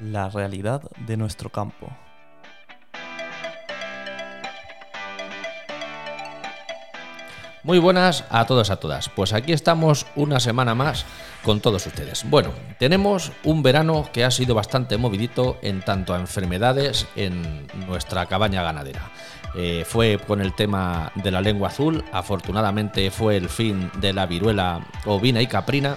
la 0.00 0.28
realidad 0.28 0.82
de 1.06 1.16
nuestro 1.16 1.50
campo. 1.50 1.88
Muy 7.64 7.78
buenas 7.78 8.24
a 8.28 8.44
todos 8.44 8.68
a 8.68 8.76
todas. 8.76 9.08
Pues 9.08 9.32
aquí 9.32 9.54
estamos 9.54 10.06
una 10.16 10.38
semana 10.38 10.74
más 10.74 11.06
con 11.42 11.60
todos 11.60 11.86
ustedes. 11.86 12.28
Bueno, 12.28 12.50
tenemos 12.78 13.32
un 13.42 13.62
verano 13.62 14.06
que 14.12 14.22
ha 14.22 14.30
sido 14.30 14.54
bastante 14.54 14.98
movidito 14.98 15.56
en 15.62 15.80
tanto 15.80 16.12
a 16.12 16.20
enfermedades 16.20 17.06
en 17.16 17.66
nuestra 17.86 18.26
cabaña 18.26 18.62
ganadera. 18.62 19.10
Eh, 19.56 19.84
fue 19.86 20.18
con 20.18 20.42
el 20.42 20.54
tema 20.54 21.10
de 21.14 21.30
la 21.30 21.40
lengua 21.40 21.68
azul, 21.68 22.04
afortunadamente 22.12 23.10
fue 23.10 23.36
el 23.36 23.48
fin 23.48 23.90
de 23.98 24.12
la 24.12 24.26
viruela 24.26 24.86
ovina 25.06 25.40
y 25.40 25.46
caprina, 25.46 25.96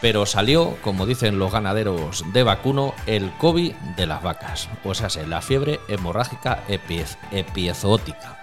pero 0.00 0.26
salió, 0.26 0.76
como 0.82 1.06
dicen 1.06 1.38
los 1.38 1.52
ganaderos 1.52 2.24
de 2.32 2.42
vacuno, 2.42 2.94
el 3.06 3.32
COVID 3.38 3.72
de 3.96 4.06
las 4.06 4.22
vacas, 4.22 4.68
o 4.84 4.94
sea, 4.94 5.08
la 5.26 5.42
fiebre 5.42 5.80
hemorrágica 5.88 6.62
epizoótica 6.68 8.38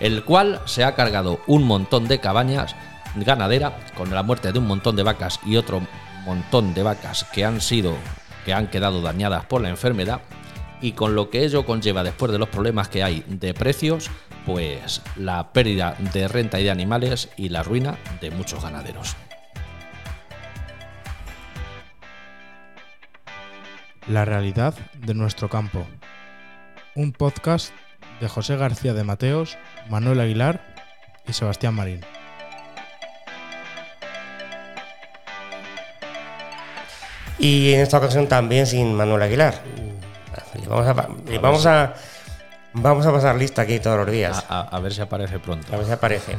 el 0.00 0.24
cual 0.24 0.60
se 0.66 0.84
ha 0.84 0.94
cargado 0.94 1.40
un 1.46 1.64
montón 1.64 2.08
de 2.08 2.20
cabañas 2.20 2.74
ganadera 3.14 3.78
con 3.96 4.14
la 4.14 4.22
muerte 4.22 4.52
de 4.52 4.58
un 4.58 4.66
montón 4.66 4.96
de 4.96 5.02
vacas 5.02 5.40
y 5.44 5.56
otro 5.56 5.80
montón 6.24 6.74
de 6.74 6.82
vacas 6.82 7.24
que 7.32 7.44
han 7.44 7.60
sido 7.60 7.94
que 8.44 8.52
han 8.52 8.68
quedado 8.68 9.00
dañadas 9.00 9.46
por 9.46 9.60
la 9.60 9.70
enfermedad 9.70 10.20
y 10.80 10.92
con 10.92 11.14
lo 11.14 11.30
que 11.30 11.44
ello 11.44 11.64
conlleva 11.64 12.04
después 12.04 12.30
de 12.30 12.38
los 12.38 12.50
problemas 12.50 12.88
que 12.88 13.02
hay 13.02 13.24
de 13.26 13.54
precios, 13.54 14.10
pues 14.44 15.00
la 15.16 15.52
pérdida 15.52 15.96
de 16.12 16.28
renta 16.28 16.60
y 16.60 16.64
de 16.64 16.70
animales 16.70 17.30
y 17.38 17.48
la 17.48 17.62
ruina 17.62 17.96
de 18.20 18.30
muchos 18.30 18.62
ganaderos. 18.62 19.16
La 24.08 24.24
realidad 24.24 24.74
de 24.98 25.14
nuestro 25.14 25.48
campo. 25.48 25.84
Un 26.94 27.12
podcast 27.12 27.72
de 28.20 28.28
José 28.28 28.56
García 28.56 28.94
de 28.94 29.02
Mateos, 29.02 29.58
Manuel 29.90 30.20
Aguilar 30.20 30.60
y 31.26 31.32
Sebastián 31.32 31.74
Marín. 31.74 32.02
Y 37.40 37.74
en 37.74 37.80
esta 37.80 37.98
ocasión 37.98 38.28
también 38.28 38.66
sin 38.66 38.94
Manuel 38.94 39.22
Aguilar. 39.22 39.54
vamos 40.68 40.86
a, 40.86 40.92
vamos 41.42 41.66
a, 41.66 41.94
vamos 42.74 43.06
a 43.06 43.12
pasar 43.12 43.34
lista 43.34 43.62
aquí 43.62 43.80
todos 43.80 43.98
los 43.98 44.10
días. 44.10 44.44
A, 44.48 44.78
ver 44.78 44.94
si 44.94 45.00
aparece 45.00 45.40
pronto. 45.40 45.74
A 45.74 45.78
ver 45.78 45.86
si 45.86 45.92
aparece. 45.92 46.36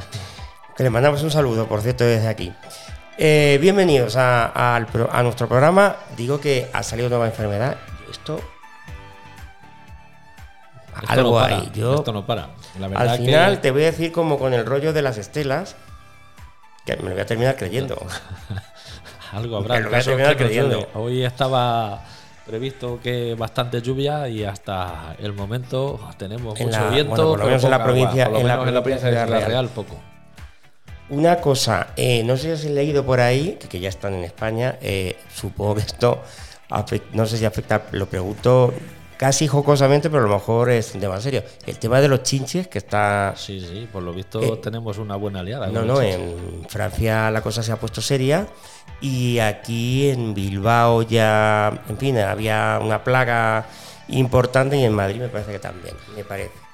Que 0.77 0.83
le 0.83 0.89
mandamos 0.89 1.21
un 1.21 1.31
saludo, 1.31 1.67
por 1.67 1.81
cierto, 1.81 2.05
desde 2.05 2.29
aquí. 2.29 2.53
Eh, 3.19 3.57
bienvenidos 3.59 4.15
a, 4.15 4.75
a, 4.75 5.23
nuestro 5.23 5.47
programa. 5.47 5.95
Digo 6.15 6.39
que 6.39 6.69
ha 6.71 6.83
salido 6.83 7.09
nueva 7.09 7.25
enfermedad. 7.25 7.77
Esto 8.11 8.39
algo 11.07 11.39
ahí. 11.39 11.71
Yo, 11.73 11.95
esto 11.95 12.11
no 12.13 12.25
para. 12.25 12.49
al 12.95 13.17
final 13.17 13.61
te 13.61 13.71
voy 13.71 13.83
a 13.83 13.85
decir 13.87 14.11
como 14.11 14.37
con 14.37 14.53
el 14.53 14.65
rollo 14.65 14.93
de 14.93 15.01
las 15.01 15.17
estelas, 15.17 15.75
que 16.85 16.95
me 16.97 17.03
lo 17.03 17.11
voy 17.11 17.21
a 17.21 17.25
terminar 17.25 17.55
creyendo. 17.55 17.97
algo 19.31 19.57
habrá. 19.57 19.79
lo 19.79 19.89
voy 19.89 19.99
a 19.99 20.03
terminar 20.03 20.37
creyendo. 20.37 20.87
Hoy 20.93 21.23
estaba 21.23 22.03
previsto 22.45 22.99
que 23.01 23.35
bastante 23.35 23.81
lluvia 23.81 24.29
y 24.29 24.43
hasta 24.43 25.15
el 25.19 25.33
momento 25.33 25.99
tenemos 26.17 26.59
mucho 26.59 26.89
viento. 26.91 27.29
por 27.29 27.39
lo 27.39 27.45
menos 27.45 27.63
en 27.63 27.71
la 27.71 27.83
provincia, 27.83 28.25
en, 28.25 28.47
la, 28.47 28.83
provincia 28.83 29.09
de 29.09 29.25
la 29.25 29.39
Real. 29.39 29.69
poco. 29.69 29.97
Una 31.09 31.39
cosa, 31.39 31.87
eh, 31.95 32.23
no 32.23 32.35
sé 32.35 32.57
si 32.57 32.67
has 32.67 32.71
leído 32.71 33.05
por 33.05 33.19
ahí, 33.19 33.57
que, 33.69 33.79
ya 33.79 33.89
están 33.89 34.13
en 34.13 34.23
España, 34.23 34.77
eh, 34.81 35.15
supongo 35.33 35.75
que 35.75 35.81
esto, 35.81 36.21
no 37.13 37.25
sé 37.25 37.37
si 37.37 37.45
afecta, 37.45 37.83
lo 37.91 38.07
pregunto 38.07 38.73
casi 39.17 39.47
jocosamente, 39.47 40.09
pero 40.09 40.23
a 40.23 40.27
lo 40.27 40.33
mejor 40.33 40.69
es 40.69 40.93
un 40.93 41.01
tema 41.01 41.19
serio. 41.19 41.43
El 41.65 41.77
tema 41.79 41.99
de 41.99 42.07
los 42.07 42.23
chinches, 42.23 42.67
que 42.67 42.77
está. 42.77 43.33
Sí, 43.35 43.59
sí, 43.59 43.87
por 43.91 44.03
lo 44.03 44.13
visto 44.13 44.41
eh, 44.41 44.59
tenemos 44.61 44.97
una 44.99 45.15
buena 45.15 45.39
aliada. 45.39 45.67
No, 45.67 45.83
no, 45.83 46.01
en 46.01 46.65
Francia 46.69 47.29
la 47.31 47.41
cosa 47.41 47.63
se 47.63 47.71
ha 47.71 47.77
puesto 47.77 48.01
seria 48.01 48.47
y 49.01 49.39
aquí 49.39 50.09
en 50.09 50.33
Bilbao 50.33 51.01
ya, 51.01 51.83
en 51.89 51.97
fin, 51.97 52.17
había 52.19 52.79
una 52.81 53.03
plaga 53.03 53.65
importante 54.09 54.77
y 54.77 54.83
en 54.83 54.93
Madrid 54.93 55.19
me 55.19 55.29
parece 55.29 55.51
que 55.53 55.59
también, 55.59 55.95
me 56.15 56.23
parece. 56.23 56.66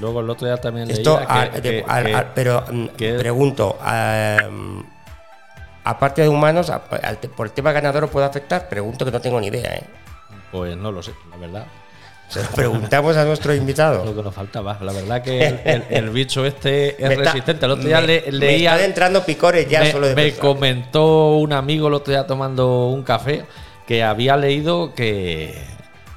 Luego 0.00 0.20
el 0.20 0.30
otro 0.30 0.46
día 0.46 0.56
también 0.58 0.90
Esto, 0.90 1.20
pero 2.34 2.64
mm, 2.70 2.86
pregunto, 2.96 3.78
aparte 5.84 6.22
de 6.22 6.28
humanos, 6.28 6.70
por 7.36 7.46
el 7.46 7.52
tema 7.52 7.72
ganadero 7.72 8.08
puede 8.08 8.26
afectar, 8.26 8.68
pregunto 8.68 9.04
que 9.04 9.10
no 9.10 9.20
tengo 9.20 9.40
ni 9.40 9.48
idea, 9.48 9.74
¿eh? 9.74 9.84
Pues 10.52 10.76
no 10.76 10.92
lo 10.92 11.02
sé, 11.02 11.12
la 11.30 11.36
verdad. 11.36 11.66
Se 12.28 12.42
lo 12.42 12.48
preguntamos 12.48 13.16
a 13.16 13.24
nuestro 13.24 13.54
invitado. 13.54 14.04
Lo 14.04 14.14
que 14.14 14.22
nos 14.22 14.34
faltaba. 14.34 14.78
La 14.80 14.92
verdad 14.92 15.22
que 15.22 15.84
el, 15.90 16.10
bicho 16.10 16.44
este 16.44 17.02
es 17.02 17.16
resistente. 17.16 17.66
El 17.66 17.72
otro 17.72 17.86
día 17.86 18.00
le, 18.00 18.30
leía. 18.32 18.74
Me 18.74 18.84
entrando 18.84 19.24
picores 19.24 19.68
ya 19.68 19.80
me, 19.80 19.92
solo 19.92 20.08
de 20.08 20.14
Me 20.14 20.32
comentó 20.32 21.36
un 21.36 21.52
amigo 21.52 21.88
el 21.88 21.94
otro 21.94 22.12
día 22.12 22.26
tomando 22.26 22.88
un 22.88 23.02
café 23.02 23.44
que 23.86 24.02
había 24.02 24.36
leído 24.36 24.94
que, 24.94 25.62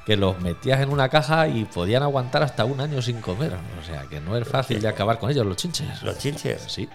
que 0.04 0.16
los 0.16 0.40
metías 0.40 0.80
en 0.80 0.90
una 0.90 1.08
caja 1.08 1.48
y 1.48 1.64
podían 1.64 2.02
aguantar 2.02 2.42
hasta 2.42 2.64
un 2.64 2.80
año 2.80 3.02
sin 3.02 3.20
comer. 3.20 3.52
O 3.80 3.84
sea 3.84 4.02
que 4.08 4.20
no 4.20 4.36
es 4.36 4.46
fácil 4.48 4.80
de 4.80 4.88
acabar 4.88 5.18
con 5.18 5.30
ellos, 5.30 5.46
los 5.46 5.56
chinches. 5.56 6.02
Los 6.02 6.18
chinches. 6.18 6.62
Sí. 6.66 6.88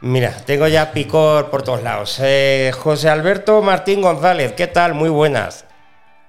Mira, 0.00 0.32
tengo 0.44 0.68
ya 0.68 0.92
picor 0.92 1.50
por 1.50 1.62
todos 1.62 1.82
lados. 1.82 2.20
Eh, 2.22 2.72
José 2.78 3.08
Alberto 3.08 3.62
Martín 3.62 4.02
González, 4.02 4.52
¿qué 4.52 4.66
tal? 4.66 4.94
Muy 4.94 5.08
buenas. 5.08 5.66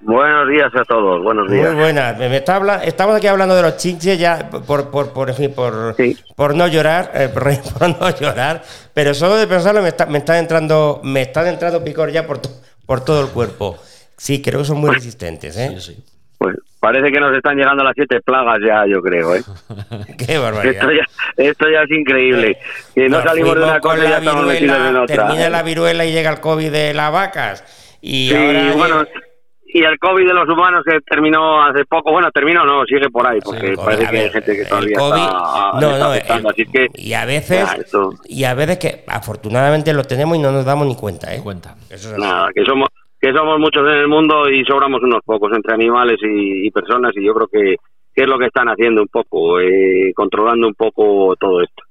Buenos 0.00 0.48
días 0.48 0.70
a 0.74 0.84
todos, 0.84 1.22
buenos 1.22 1.50
días. 1.50 1.72
Muy 1.72 1.82
buenas. 1.82 2.18
Me 2.18 2.36
está 2.36 2.56
habla 2.56 2.84
Estamos 2.84 3.16
aquí 3.16 3.26
hablando 3.26 3.54
de 3.54 3.62
los 3.62 3.76
chinches 3.76 4.18
ya 4.18 4.48
por 4.50 4.90
por 4.90 5.12
por, 5.12 5.34
por, 5.54 5.96
por 6.36 6.54
no 6.54 6.68
llorar, 6.68 7.10
eh, 7.14 7.28
por, 7.78 7.88
no 7.88 8.10
llorar, 8.10 8.62
pero 8.94 9.14
solo 9.14 9.36
de 9.36 9.46
pensarlo 9.46 9.82
me 9.82 9.88
está, 9.88 10.06
me 10.06 10.18
está 10.18 10.38
entrando 10.38 11.00
me 11.02 11.22
está 11.22 11.48
entrando 11.48 11.82
picor 11.82 12.10
ya 12.10 12.26
por, 12.26 12.40
por 12.86 13.04
todo 13.04 13.20
el 13.22 13.28
cuerpo. 13.28 13.78
Sí, 14.16 14.42
creo 14.42 14.60
que 14.60 14.64
son 14.64 14.78
muy 14.78 14.90
resistentes, 14.90 15.56
¿eh? 15.56 15.76
Sí, 15.78 15.94
sí. 15.94 16.04
Pues 16.38 16.56
parece 16.80 17.10
que 17.10 17.18
nos 17.18 17.36
están 17.36 17.56
llegando 17.56 17.82
las 17.82 17.94
siete 17.94 18.20
plagas 18.20 18.58
ya, 18.66 18.84
yo 18.86 19.00
creo, 19.02 19.34
¿eh? 19.34 19.42
Qué 20.18 20.38
barbaridad. 20.38 20.74
Esto 20.74 20.92
ya, 20.92 21.44
esto 21.44 21.68
ya 21.68 21.82
es 21.82 21.90
increíble. 21.90 22.58
Que 22.94 23.08
no 23.08 23.22
salimos 23.22 23.54
de 23.56 23.62
una 23.62 23.80
cosa 23.80 24.04
y 24.04 24.08
ya 24.08 24.18
estamos 24.18 24.46
metidos 24.46 24.88
en 24.88 24.96
otra. 24.96 25.16
Termina 25.16 25.50
la 25.50 25.62
viruela 25.62 26.04
y 26.04 26.12
llega 26.12 26.30
el 26.30 26.40
COVID 26.40 26.70
de 26.70 26.94
las 26.94 27.12
vacas. 27.12 27.98
Y 28.02 28.34
ahora 28.34 28.72
bueno, 28.74 29.04
y 29.76 29.82
el 29.82 29.98
COVID 29.98 30.26
de 30.26 30.32
los 30.32 30.48
humanos 30.48 30.84
que 30.86 31.00
terminó 31.00 31.62
hace 31.62 31.84
poco, 31.84 32.12
bueno, 32.12 32.30
terminó 32.30 32.64
no, 32.64 32.84
sigue 32.86 33.10
por 33.10 33.26
ahí, 33.26 33.40
porque 33.44 33.74
parece 33.76 34.08
que 34.08 34.18
hay 34.18 34.30
gente 34.30 34.56
que 34.56 34.64
todavía 34.64 34.92
está, 34.92 35.80
no, 35.80 35.98
no, 35.98 36.48
así 36.48 36.64
que 36.66 36.88
y 36.94 37.12
a 37.12 37.24
veces 37.24 37.68
y 38.26 38.44
a 38.44 38.54
veces 38.54 38.78
que 38.78 39.04
afortunadamente 39.06 39.92
lo 39.92 40.04
tenemos 40.04 40.36
y 40.36 40.40
no 40.40 40.52
nos 40.52 40.64
damos 40.64 40.86
ni 40.86 40.96
cuenta, 40.96 41.34
¿eh? 41.34 41.40
Cuenta. 41.42 41.74
Nada, 42.16 42.48
que 42.54 42.64
somos 42.64 42.88
que 43.20 43.32
somos 43.32 43.58
muchos 43.58 43.82
en 43.88 43.98
el 43.98 44.08
mundo 44.08 44.48
y 44.48 44.64
sobramos 44.64 45.02
unos 45.02 45.22
pocos 45.24 45.52
entre 45.54 45.74
animales 45.74 46.18
y, 46.22 46.70
personas 46.70 47.12
y 47.16 47.24
yo 47.24 47.34
creo 47.34 47.48
que, 47.48 47.76
es 48.14 48.26
lo 48.26 48.38
que 48.38 48.46
están 48.46 48.68
haciendo 48.68 49.02
un 49.02 49.08
poco, 49.08 49.60
eh, 49.60 50.12
controlando 50.14 50.66
un 50.66 50.74
poco 50.74 51.34
todo 51.36 51.60
esto. 51.60 51.82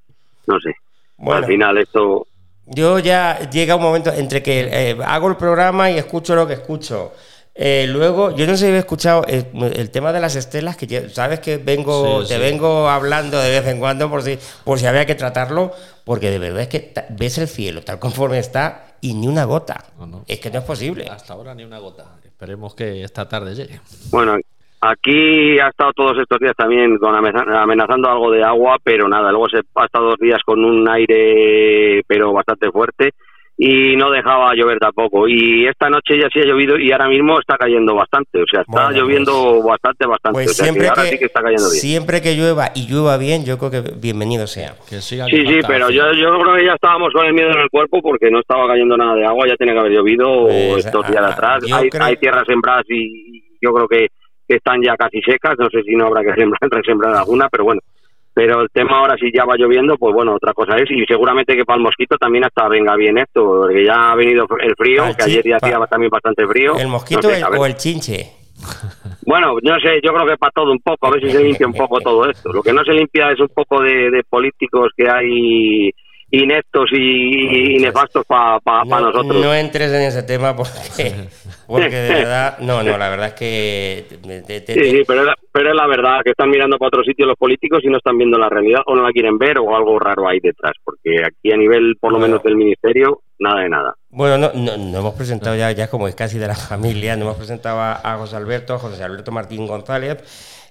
No 0.47 0.59
sé. 0.59 0.73
Bueno, 1.17 1.39
Al 1.39 1.45
final 1.45 1.77
esto 1.77 2.25
yo 2.67 2.97
ya 2.97 3.47
llega 3.51 3.75
un 3.75 3.83
momento 3.83 4.11
entre 4.11 4.41
que 4.41 4.67
eh, 4.71 4.97
hago 5.05 5.29
el 5.29 5.37
programa 5.37 5.91
y 5.91 5.97
escucho 5.99 6.35
lo 6.35 6.47
que 6.47 6.53
escucho 6.53 7.11
eh, 7.57 7.85
luego, 7.87 8.35
yo 8.35 8.45
no 8.45 8.57
sé 8.57 8.67
si 8.67 8.73
he 8.73 8.77
escuchado 8.77 9.25
el, 9.27 9.89
tema 9.89 10.11
de 10.11 10.19
las 10.19 10.35
estelas, 10.35 10.75
que 10.75 11.09
sabes 11.09 11.39
que 11.39 11.55
vengo, 11.55 12.25
te 12.25 12.37
vengo 12.37 12.89
hablando 12.89 13.39
de 13.39 13.49
vez 13.49 13.65
en 13.67 13.79
cuando 13.79 14.09
por 14.09 14.23
si, 14.23 14.37
por 14.65 14.77
si 14.77 14.85
había 14.87 15.05
que 15.05 15.15
tratarlo, 15.15 15.71
porque 16.03 16.31
de 16.31 16.39
verdad 16.39 16.63
es 16.63 16.67
que 16.67 16.93
ves 17.11 17.37
el 17.37 17.47
cielo 17.47 17.81
tal 17.81 17.97
conforme 17.97 18.39
está 18.39 18.84
y 19.01 19.13
ni 19.13 19.27
una 19.27 19.45
gota. 19.45 19.83
Es 20.27 20.39
que 20.39 20.49
no 20.49 20.59
es 20.59 20.65
posible. 20.65 21.05
Hasta 21.09 21.33
ahora 21.33 21.53
ni 21.53 21.63
una 21.63 21.79
gota. 21.79 22.05
Esperemos 22.23 22.75
que 22.75 23.03
esta 23.03 23.27
tarde 23.27 23.55
llegue. 23.55 23.79
Bueno, 24.11 24.37
aquí 24.81 25.59
ha 25.59 25.69
estado 25.69 25.93
todos 25.93 26.17
estos 26.19 26.39
días 26.39 26.55
también 26.55 26.97
con 26.97 27.15
amenazando 27.15 28.09
algo 28.09 28.31
de 28.31 28.43
agua, 28.43 28.77
pero 28.83 29.07
nada, 29.07 29.31
luego 29.31 29.49
se 29.49 29.57
ha 29.75 29.85
estado 29.85 30.09
dos 30.09 30.19
días 30.19 30.41
con 30.45 30.63
un 30.63 30.87
aire 30.89 32.03
pero 32.07 32.33
bastante 32.33 32.71
fuerte 32.71 33.13
y 33.57 33.95
no 33.95 34.11
dejaba 34.11 34.53
llover 34.53 34.79
tampoco. 34.79 35.27
Y 35.27 35.65
esta 35.65 35.89
noche 35.89 36.19
ya 36.19 36.27
sí 36.31 36.39
ha 36.39 36.45
llovido 36.45 36.77
y 36.77 36.91
ahora 36.91 37.07
mismo 37.07 37.39
está 37.39 37.57
cayendo 37.57 37.95
bastante. 37.95 38.41
O 38.41 38.45
sea, 38.49 38.61
está 38.61 38.91
lloviendo 38.91 39.53
pues, 39.53 39.65
bastante, 39.65 40.07
bastante. 40.07 40.43
Pues 40.43 40.57
siempre, 40.57 40.89
que, 40.93 41.01
sí 41.01 41.17
que 41.17 41.25
está 41.25 41.41
cayendo 41.41 41.69
bien. 41.69 41.81
siempre 41.81 42.21
que 42.21 42.35
llueva 42.35 42.71
y 42.75 42.87
llueva 42.87 43.17
bien, 43.17 43.45
yo 43.45 43.57
creo 43.57 43.71
que 43.71 43.81
bienvenido 43.95 44.47
sea. 44.47 44.75
sí, 44.89 44.99
sí, 44.99 45.59
pero 45.67 45.89
yo, 45.89 46.11
yo 46.13 46.39
creo 46.41 46.55
que 46.55 46.65
ya 46.65 46.73
estábamos 46.73 47.13
con 47.13 47.25
el 47.25 47.33
miedo 47.33 47.51
en 47.51 47.59
el 47.59 47.69
cuerpo 47.69 48.01
porque 48.01 48.29
no 48.29 48.39
estaba 48.39 48.67
cayendo 48.67 48.97
nada 48.97 49.15
de 49.15 49.25
agua, 49.25 49.47
ya 49.47 49.55
tiene 49.55 49.73
que 49.73 49.79
haber 49.79 49.93
llovido 49.93 50.47
pues, 50.47 50.85
estos 50.85 51.07
días 51.07 51.23
atrás. 51.23 51.63
Hay, 51.71 51.89
hay, 51.99 52.17
tierras 52.17 52.43
sembradas 52.47 52.85
y 52.89 53.41
yo 53.61 53.73
creo 53.73 53.87
que, 53.87 54.07
que, 54.47 54.57
están 54.57 54.81
ya 54.83 54.95
casi 54.97 55.21
secas. 55.21 55.55
No 55.57 55.69
sé 55.69 55.81
si 55.83 55.95
no 55.95 56.07
habrá 56.07 56.23
que 56.23 56.33
sembrar, 56.39 56.69
resembrar 56.69 57.15
alguna, 57.15 57.47
pero 57.49 57.63
bueno 57.63 57.79
pero 58.35 58.61
el 58.61 58.69
tema 58.69 58.99
ahora 58.99 59.15
si 59.17 59.31
ya 59.33 59.45
va 59.45 59.55
lloviendo, 59.57 59.97
pues 59.97 60.13
bueno, 60.13 60.35
otra 60.35 60.53
cosa 60.53 60.75
es, 60.75 60.91
y 60.91 61.05
seguramente 61.05 61.55
que 61.55 61.63
para 61.63 61.77
el 61.77 61.83
mosquito 61.83 62.17
también 62.17 62.43
hasta 62.43 62.67
venga 62.67 62.93
bien 62.97 63.17
esto, 63.17 63.41
porque 63.43 63.85
ya 63.85 64.11
ha 64.11 64.15
venido 64.15 64.45
el 64.59 64.75
frío, 64.75 65.05
que 65.17 65.23
ayer 65.23 65.47
ya 65.47 65.55
hacía 65.55 65.79
también 65.89 66.09
bastante 66.09 66.45
frío. 66.45 66.77
¿El 66.77 66.89
mosquito 66.89 67.29
o 67.57 67.65
el 67.65 67.75
chinche? 67.75 68.31
Bueno, 69.27 69.55
no 69.63 69.79
sé, 69.79 69.99
yo 70.03 70.13
creo 70.13 70.27
que 70.27 70.37
para 70.37 70.51
todo 70.51 70.71
un 70.71 70.79
poco, 70.79 71.07
a 71.07 71.09
ver 71.09 71.23
si 71.23 71.31
se 71.31 71.43
limpia 71.43 71.65
un 71.65 71.73
poco 71.73 71.99
todo 71.99 72.29
esto. 72.29 72.53
Lo 72.53 72.61
que 72.61 72.71
no 72.71 72.83
se 72.83 72.93
limpia 72.93 73.31
es 73.31 73.39
un 73.39 73.47
poco 73.47 73.81
de 73.81 74.23
políticos 74.29 74.91
que 74.95 75.09
hay 75.09 75.91
ineptos 76.43 76.89
y, 76.91 77.77
nefastos 77.79 78.25
para 78.25 78.59
nosotros. 78.85 79.43
No 79.43 79.53
entres 79.53 79.91
en 79.91 80.01
ese 80.01 80.23
tema 80.23 80.55
porque, 80.55 81.13
porque 81.67 81.95
de 81.95 82.13
verdad, 82.13 82.59
no, 82.59 82.83
no, 82.83 82.97
la 82.97 83.09
verdad 83.09 83.27
es 83.27 83.33
que... 83.33 84.05
sí, 84.67 84.91
sí, 84.91 85.03
pero, 85.07 85.23
pero 85.51 85.69
es 85.69 85.75
la 85.75 85.87
verdad 85.87 86.21
que 86.23 86.31
están 86.31 86.49
mirando 86.49 86.77
para 86.77 86.87
otro 86.87 87.03
sitio 87.03 87.25
los 87.25 87.37
políticos 87.37 87.81
y 87.83 87.87
no 87.87 87.97
están 87.97 88.17
viendo 88.17 88.37
la 88.37 88.49
realidad 88.49 88.81
o 88.85 88.95
no 88.95 89.03
la 89.03 89.11
quieren 89.11 89.37
ver 89.37 89.59
o 89.59 89.75
algo 89.75 89.97
raro 89.99 90.27
ahí 90.27 90.39
detrás, 90.39 90.73
porque 90.83 91.23
aquí 91.25 91.51
a 91.51 91.57
nivel, 91.57 91.95
por 91.99 92.11
lo 92.11 92.19
menos 92.19 92.43
del 92.43 92.55
ministerio, 92.55 93.21
nada 93.39 93.61
de 93.61 93.69
nada. 93.69 93.95
Bueno, 94.09 94.37
no, 94.37 94.51
no, 94.53 94.99
hemos 94.99 95.13
presentado 95.13 95.55
ya, 95.55 95.71
ya 95.71 95.89
como 95.89 96.07
es 96.07 96.15
casi 96.15 96.37
de 96.37 96.47
la 96.47 96.55
familia, 96.69 97.15
no 97.15 97.23
hemos 97.25 97.37
presentado 97.37 97.79
a 97.81 98.17
José 98.17 98.35
Alberto, 98.35 98.77
José 98.77 99.03
Alberto 99.03 99.31
Martín 99.31 99.67
González, 99.67 100.23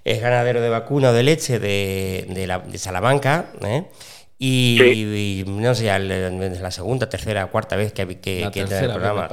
es 0.05 0.21
ganadero 0.21 0.61
de 0.61 0.69
vacuna 0.69 1.11
o 1.11 1.13
de 1.13 1.23
leche 1.23 1.59
de, 1.59 2.27
de, 2.29 2.47
la, 2.47 2.59
de 2.59 2.79
Salamanca, 2.79 3.47
¿eh? 3.65 3.85
Y, 4.47 5.43
no 5.47 5.75
sé, 5.75 5.87
la 5.87 6.71
segunda, 6.71 7.09
tercera, 7.09 7.47
cuarta 7.47 7.77
vez 7.77 7.95
que, 7.95 8.07
que, 8.19 8.47
que 8.53 8.61
entra 8.61 8.81
el 8.81 8.91
programa. 8.91 9.29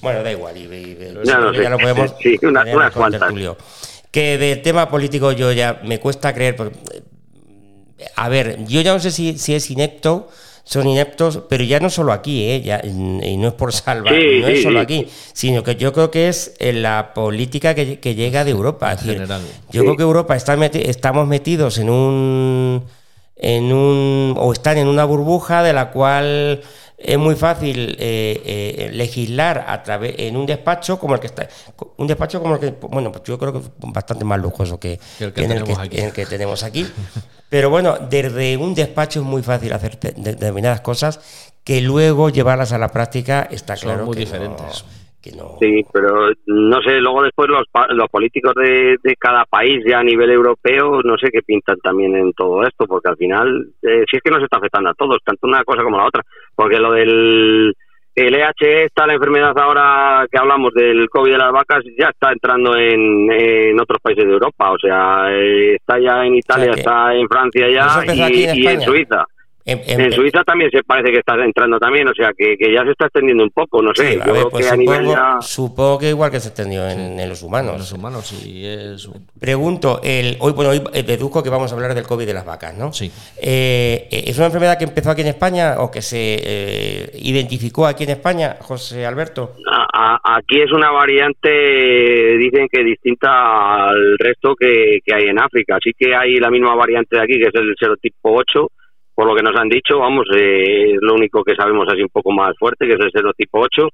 Bueno, 0.00 0.22
da 0.22 0.32
igual. 0.32 0.56
Y, 0.56 0.96
ya, 1.24 1.38
lo 1.38 1.78
podemos. 1.78 2.14
Sí, 2.22 2.38
una, 2.42 2.64
Que 4.10 4.38
del 4.38 4.62
tema 4.62 4.88
político 4.88 5.32
yo 5.32 5.52
ya 5.52 5.82
me 5.84 6.00
cuesta 6.00 6.32
creer. 6.32 6.56
a 8.16 8.28
ver, 8.30 8.64
yo 8.64 8.80
ya 8.80 8.94
no 8.94 9.00
sé 9.00 9.10
si, 9.10 9.36
si 9.36 9.54
es 9.54 9.70
inepto 9.70 10.30
son 10.64 10.86
ineptos, 10.86 11.40
pero 11.48 11.64
ya 11.64 11.80
no 11.80 11.88
solo 11.88 12.12
aquí, 12.12 12.44
¿eh? 12.44 12.60
Ya, 12.60 12.82
y 12.84 13.36
no 13.38 13.48
es 13.48 13.54
por 13.54 13.72
salvar, 13.72 14.12
no 14.12 14.48
es 14.48 14.62
solo 14.62 14.80
aquí, 14.80 15.08
sino 15.32 15.62
que 15.62 15.76
yo 15.76 15.94
creo 15.94 16.10
que 16.10 16.28
es 16.28 16.56
en 16.58 16.82
la 16.82 17.12
política 17.14 17.74
que, 17.74 18.00
que 18.00 18.14
llega 18.14 18.44
de 18.44 18.50
Europa. 18.50 18.94
general. 18.98 19.40
Yo 19.70 19.82
creo 19.82 19.96
que 19.96 20.02
Europa 20.02 20.36
está 20.36 20.54
estamos 20.66 21.26
metidos 21.26 21.78
en 21.78 21.88
un 21.88 22.84
en 23.38 23.72
un, 23.72 24.34
o 24.36 24.52
están 24.52 24.78
en 24.78 24.88
una 24.88 25.04
burbuja 25.04 25.62
de 25.62 25.72
la 25.72 25.90
cual 25.90 26.60
es 26.98 27.16
muy 27.16 27.36
fácil 27.36 27.96
eh, 28.00 28.42
eh, 28.44 28.90
legislar 28.92 29.64
a 29.68 29.82
través 29.84 30.16
en 30.18 30.36
un 30.36 30.46
despacho 30.46 30.98
como 30.98 31.14
el 31.14 31.20
que 31.20 31.28
está 31.28 31.48
un 31.96 32.08
despacho 32.08 32.42
como 32.42 32.56
el 32.56 32.60
que 32.60 32.70
bueno 32.88 33.12
pues 33.12 33.22
yo 33.24 33.38
creo 33.38 33.52
que 33.52 33.58
es 33.60 33.70
bastante 33.78 34.24
más 34.24 34.40
lujoso 34.40 34.80
que, 34.80 34.98
el 35.20 35.32
que, 35.32 35.44
en, 35.44 35.52
el 35.52 36.12
que, 36.12 36.26
tenemos 36.26 36.64
aquí. 36.64 36.86
Pero 37.48 37.70
bueno 37.70 37.98
desde 38.10 38.56
un 38.56 38.74
despacho 38.74 39.20
es 39.20 39.26
muy 39.26 39.42
fácil 39.42 39.72
hacer 39.72 39.98
determinadas 40.00 40.80
cosas 40.80 41.20
que 41.62 41.80
luego 41.80 42.30
llevarlas 42.30 42.72
a 42.72 42.78
la 42.78 42.88
práctica 42.88 43.46
está 43.48 43.76
claro 43.76 44.04
muy 44.04 44.16
diferentes 44.16 44.84
Sí, 45.60 45.84
pero 45.92 46.30
no 46.46 46.80
sé, 46.82 47.00
luego 47.00 47.22
después 47.22 47.48
los, 47.48 47.64
los 47.90 48.08
políticos 48.08 48.54
de, 48.54 48.96
de, 49.02 49.16
cada 49.16 49.44
país 49.44 49.82
ya 49.86 49.98
a 49.98 50.04
nivel 50.04 50.30
europeo, 50.30 51.02
no 51.02 51.16
sé 51.18 51.30
qué 51.30 51.42
pintan 51.42 51.78
también 51.80 52.16
en 52.16 52.32
todo 52.32 52.62
esto, 52.62 52.86
porque 52.86 53.08
al 53.08 53.16
final, 53.16 53.68
eh, 53.82 54.04
si 54.08 54.16
es 54.16 54.22
que 54.22 54.30
nos 54.30 54.42
está 54.42 54.58
afectando 54.58 54.90
a 54.90 54.94
todos, 54.94 55.18
tanto 55.24 55.46
una 55.46 55.64
cosa 55.64 55.82
como 55.82 55.98
la 55.98 56.06
otra, 56.06 56.22
porque 56.54 56.78
lo 56.78 56.92
del 56.92 57.74
el 58.14 58.34
EHE, 58.34 58.84
está 58.84 59.06
la 59.06 59.14
enfermedad 59.14 59.56
ahora 59.56 60.26
que 60.30 60.38
hablamos 60.38 60.72
del 60.74 61.08
COVID 61.08 61.32
de 61.32 61.38
las 61.38 61.52
vacas, 61.52 61.84
ya 61.96 62.08
está 62.08 62.32
entrando 62.32 62.76
en, 62.76 63.30
en 63.30 63.80
otros 63.80 64.00
países 64.02 64.24
de 64.24 64.32
Europa, 64.32 64.72
o 64.72 64.78
sea, 64.78 65.26
eh, 65.30 65.76
está 65.76 66.00
ya 66.00 66.24
en 66.24 66.34
Italia, 66.34 66.72
está 66.74 67.14
en 67.14 67.28
Francia 67.28 67.68
ya 67.70 68.14
y 68.14 68.66
en 68.66 68.80
Suiza. 68.80 69.24
En, 69.70 70.12
Suiza 70.12 70.42
también 70.44 70.70
se 70.70 70.82
parece 70.82 71.12
que 71.12 71.18
está 71.18 71.34
entrando 71.34 71.78
también, 71.78 72.08
o 72.08 72.14
sea 72.14 72.32
que, 72.36 72.56
ya 72.58 72.84
se 72.84 72.92
está 72.92 73.04
extendiendo 73.04 73.44
un 73.44 73.50
poco, 73.50 73.82
no 73.82 73.94
sé. 73.94 74.18
supongo, 75.40 75.98
que 75.98 76.08
igual 76.08 76.30
que 76.30 76.40
se 76.40 76.48
extendió 76.48 76.88
en, 76.88 77.28
los 77.28 77.42
humanos. 77.42 77.72
En 77.72 77.78
los 77.78 77.92
humanos, 77.92 78.26
sí. 78.26 78.64
Es... 78.64 79.10
Pregunto, 79.38 80.00
el, 80.02 80.36
hoy, 80.40 80.52
bueno, 80.52 80.70
hoy 80.70 80.80
eh, 80.94 81.02
deduzco 81.02 81.42
que 81.42 81.50
vamos 81.50 81.70
a 81.70 81.74
hablar 81.74 81.94
del 81.94 82.06
COVID 82.06 82.24
de 82.24 82.32
las 82.32 82.46
vacas, 82.46 82.78
¿no? 82.78 82.94
Sí. 82.94 83.10
Eh, 83.42 84.08
¿Es 84.10 84.38
una 84.38 84.46
enfermedad 84.46 84.78
que 84.78 84.84
empezó 84.84 85.10
aquí 85.10 85.20
en 85.20 85.28
España 85.28 85.74
o 85.80 85.90
que 85.90 86.00
se 86.00 86.38
eh, 86.40 87.10
identificó 87.20 87.86
aquí 87.86 88.04
en 88.04 88.10
España, 88.10 88.56
José 88.60 89.04
Alberto? 89.04 89.56
aquí 89.92 90.60
es 90.60 90.70
una 90.72 90.90
variante, 90.92 92.36
dicen 92.38 92.68
que 92.70 92.84
distinta 92.84 93.88
al 93.88 94.16
resto 94.18 94.54
que, 94.54 95.00
que 95.04 95.14
hay 95.14 95.24
en 95.24 95.38
África. 95.38 95.76
Así 95.76 95.92
que 95.98 96.14
hay 96.14 96.36
la 96.36 96.50
misma 96.50 96.74
variante 96.74 97.16
de 97.16 97.22
aquí, 97.22 97.38
que 97.38 97.48
es 97.48 97.54
el 97.54 97.74
serotipo 97.78 98.32
8 98.32 98.70
por 99.18 99.26
lo 99.26 99.34
que 99.34 99.42
nos 99.42 99.56
han 99.56 99.68
dicho, 99.68 99.98
vamos, 99.98 100.28
eh, 100.32 100.92
es 100.92 100.98
lo 101.00 101.14
único 101.14 101.42
que 101.42 101.56
sabemos 101.56 101.88
así 101.88 102.00
un 102.02 102.08
poco 102.08 102.30
más 102.30 102.56
fuerte, 102.56 102.86
que 102.86 102.92
es 102.92 103.00
el 103.00 103.10
serotipo 103.10 103.58
8, 103.62 103.88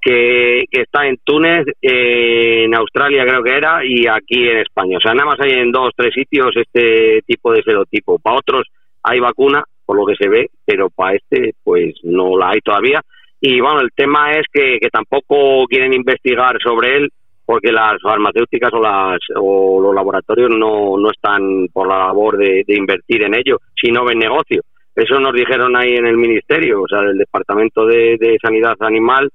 que, 0.00 0.66
que 0.70 0.82
está 0.82 1.04
en 1.04 1.16
Túnez, 1.24 1.66
eh, 1.82 2.62
en 2.62 2.76
Australia 2.76 3.24
creo 3.26 3.42
que 3.42 3.56
era, 3.56 3.84
y 3.84 4.06
aquí 4.06 4.48
en 4.48 4.58
España. 4.58 4.98
O 4.98 5.00
sea, 5.00 5.14
nada 5.14 5.30
más 5.30 5.40
hay 5.40 5.58
en 5.58 5.72
dos, 5.72 5.90
tres 5.96 6.14
sitios 6.14 6.50
este 6.54 7.22
tipo 7.26 7.52
de 7.52 7.64
serotipo. 7.64 8.20
Para 8.20 8.36
otros 8.36 8.68
hay 9.02 9.18
vacuna, 9.18 9.64
por 9.84 9.96
lo 9.96 10.06
que 10.06 10.14
se 10.14 10.28
ve, 10.28 10.46
pero 10.64 10.90
para 10.90 11.16
este 11.16 11.54
pues 11.64 11.96
no 12.04 12.38
la 12.38 12.50
hay 12.50 12.60
todavía. 12.60 13.00
Y 13.40 13.58
bueno, 13.58 13.80
el 13.80 13.90
tema 13.96 14.30
es 14.30 14.46
que, 14.52 14.78
que 14.80 14.90
tampoco 14.90 15.66
quieren 15.66 15.92
investigar 15.92 16.56
sobre 16.62 16.98
él 16.98 17.08
porque 17.48 17.72
las 17.72 17.94
farmacéuticas 18.02 18.70
o, 18.74 18.78
las, 18.78 19.18
o 19.36 19.80
los 19.80 19.94
laboratorios 19.94 20.50
no, 20.50 20.98
no 20.98 21.10
están 21.10 21.68
por 21.72 21.88
la 21.88 21.96
labor 21.96 22.36
de, 22.36 22.62
invertir 22.66 23.22
en 23.22 23.34
ello, 23.34 23.56
si 23.74 23.90
no 23.90 24.04
ven 24.04 24.18
negocio. 24.18 24.60
Eso 24.94 25.18
nos 25.18 25.32
dijeron 25.32 25.74
ahí 25.74 25.94
en 25.94 26.06
el 26.06 26.18
ministerio, 26.18 26.82
o 26.82 26.86
sea, 26.86 27.00
del 27.00 27.16
Departamento 27.16 27.86
de, 27.86 28.36
Sanidad 28.42 28.76
Animal, 28.80 29.30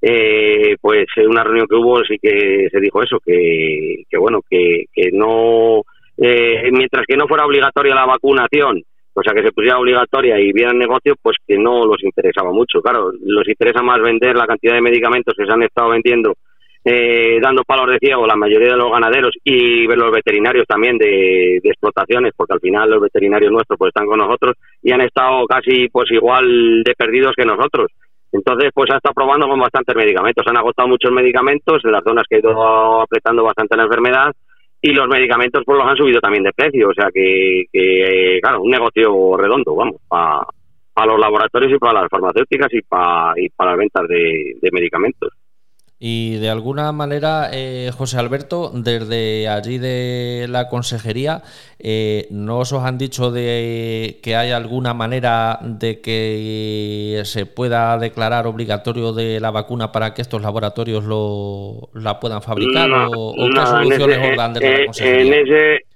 eh, 0.00 0.76
pues 0.80 1.06
en 1.16 1.28
una 1.28 1.42
reunión 1.42 1.66
que 1.66 1.74
hubo 1.74 2.04
sí 2.04 2.18
que 2.22 2.68
se 2.70 2.78
dijo 2.78 3.02
eso, 3.02 3.18
que, 3.18 4.04
que 4.08 4.16
bueno, 4.16 4.42
que, 4.48 4.86
no, 5.12 5.82
eh, 6.18 6.70
mientras 6.70 7.04
que 7.04 7.16
no 7.16 7.26
fuera 7.26 7.46
obligatoria 7.46 7.96
la 7.96 8.06
vacunación, 8.06 8.80
o 9.12 9.22
sea, 9.24 9.34
que 9.34 9.42
se 9.42 9.50
pusiera 9.50 9.80
obligatoria 9.80 10.38
y 10.38 10.52
vieran 10.52 10.78
negocio, 10.78 11.16
pues 11.20 11.36
que 11.44 11.58
no 11.58 11.84
los 11.84 12.00
interesaba 12.04 12.52
mucho. 12.52 12.80
Claro, 12.80 13.10
los 13.24 13.48
interesa 13.48 13.82
más 13.82 14.00
vender 14.00 14.36
la 14.36 14.46
cantidad 14.46 14.74
de 14.74 14.82
medicamentos 14.82 15.34
que 15.36 15.46
se 15.46 15.52
han 15.52 15.64
estado 15.64 15.88
vendiendo 15.88 16.32
eh, 16.88 17.40
dando 17.42 17.64
palos 17.64 17.88
de 17.90 17.98
ciego 17.98 18.28
la 18.28 18.36
mayoría 18.36 18.70
de 18.70 18.76
los 18.76 18.92
ganaderos 18.92 19.32
y 19.42 19.88
los 19.88 20.12
veterinarios 20.12 20.68
también 20.68 20.96
de, 20.96 21.56
explotaciones, 21.56 22.32
porque 22.36 22.52
al 22.52 22.60
final 22.60 22.88
los 22.88 23.00
veterinarios 23.02 23.50
nuestros 23.50 23.76
pues 23.76 23.88
están 23.88 24.06
con 24.06 24.20
nosotros 24.20 24.54
y 24.84 24.92
han 24.92 25.00
estado 25.00 25.44
casi 25.46 25.88
pues 25.88 26.08
igual 26.12 26.84
de 26.84 26.94
perdidos 26.94 27.34
que 27.36 27.44
nosotros. 27.44 27.90
Entonces, 28.30 28.70
pues 28.72 28.88
ha 28.92 28.98
estado 28.98 29.14
probando 29.14 29.48
con 29.48 29.58
bastantes 29.58 29.96
medicamentos. 29.96 30.46
Han 30.46 30.58
agotado 30.58 30.86
muchos 30.86 31.10
medicamentos 31.10 31.84
en 31.84 31.90
las 31.90 32.04
zonas 32.04 32.22
que 32.28 32.36
ha 32.36 32.38
ido 32.38 33.02
apretando 33.02 33.42
bastante 33.42 33.76
la 33.76 33.84
enfermedad 33.84 34.32
y 34.80 34.92
los 34.92 35.08
medicamentos 35.08 35.64
pues 35.66 35.78
los 35.78 35.88
han 35.88 35.96
subido 35.96 36.20
también 36.20 36.44
de 36.44 36.52
precio. 36.52 36.90
O 36.90 36.94
sea 36.94 37.08
que, 37.12 37.64
que 37.72 38.38
claro, 38.40 38.62
un 38.62 38.70
negocio 38.70 39.36
redondo, 39.36 39.74
vamos, 39.74 39.96
para 40.08 41.06
los 41.06 41.18
laboratorios 41.18 41.72
y 41.72 41.78
para 41.78 42.02
las 42.02 42.08
farmacéuticas 42.08 42.72
y 42.74 42.82
para 42.82 43.32
y 43.36 43.48
para 43.48 43.72
las 43.72 43.78
ventas 43.80 44.06
de 44.06 44.70
medicamentos. 44.70 45.35
Y 45.98 46.36
de 46.36 46.50
alguna 46.50 46.92
manera, 46.92 47.48
eh, 47.52 47.90
José 47.96 48.18
Alberto, 48.18 48.70
desde 48.74 49.48
allí 49.48 49.78
de 49.78 50.46
la 50.48 50.68
consejería, 50.68 51.42
eh, 51.78 52.26
¿no 52.30 52.58
os 52.58 52.72
han 52.74 52.98
dicho 52.98 53.30
de 53.30 54.20
que 54.22 54.36
hay 54.36 54.50
alguna 54.50 54.92
manera 54.92 55.58
de 55.62 56.02
que 56.02 57.22
se 57.24 57.46
pueda 57.46 57.96
declarar 57.96 58.46
obligatorio 58.46 59.14
de 59.14 59.40
la 59.40 59.50
vacuna 59.50 59.90
para 59.90 60.12
que 60.12 60.20
estos 60.20 60.42
laboratorios 60.42 61.04
lo, 61.04 61.88
la 61.94 62.20
puedan 62.20 62.42
fabricar? 62.42 62.90
¿O, 62.90 63.34
qué 63.34 63.66
soluciones 63.66 64.18
os 64.30 64.36
dan 64.36 64.52
desde 64.52 64.78
la 64.78 64.86
consejería? 64.86 65.22
en 65.22 65.48
ese 65.48 65.95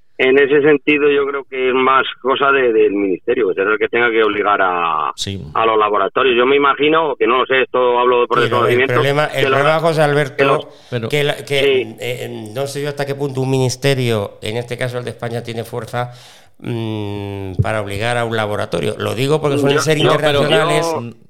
sentido 0.63 1.11
yo 1.11 1.27
creo 1.27 1.45
que 1.45 1.69
es 1.69 1.75
más 1.75 2.05
cosa 2.21 2.51
del 2.53 2.93
ministerio, 2.93 3.49
que 3.49 3.55
será 3.55 3.73
el 3.73 3.79
que 3.79 3.89
tenga 3.89 4.11
que 4.11 4.23
obligar 4.23 4.61
a, 4.61 5.09
a 5.09 5.67
los 5.67 5.79
laboratorios. 5.79 6.37
Yo 6.37 6.47
me 6.47 6.57
imagino, 6.57 7.15
que 7.17 7.27
no 7.27 7.39
lo 7.39 7.47
sé, 7.47 7.63
esto 7.63 7.99
hablo 7.99 8.27
por 8.27 8.41
desconocimiento. 8.41 8.93
El 8.93 8.99
problema, 8.99 9.27
el 9.27 9.47
problema 9.47 9.79
José 9.81 10.03
Alberto, 10.03 10.69
que, 11.09 11.35
que, 11.47 11.97
eh, 12.01 12.51
no 12.55 12.67
sé 12.67 12.83
yo 12.83 12.89
hasta 12.89 13.07
qué 13.07 13.15
punto 13.15 13.41
un 13.41 13.51
ministerio, 13.51 14.39
en 14.43 14.57
este 14.57 14.77
caso 14.77 14.99
el 14.99 15.05
de 15.05 15.11
España, 15.11 15.43
tiene 15.43 15.65
fuerza 15.65 16.13
mm, 16.59 17.55
para 17.63 17.81
obligar 17.81 18.17
a 18.17 18.25
un 18.25 18.37
laboratorio. 18.37 18.97
Lo 18.99 19.15
digo 19.15 19.41
porque 19.41 19.59
suelen 19.59 19.81
ser 19.81 19.99
internacionales 19.99 20.87
yo 20.95 21.30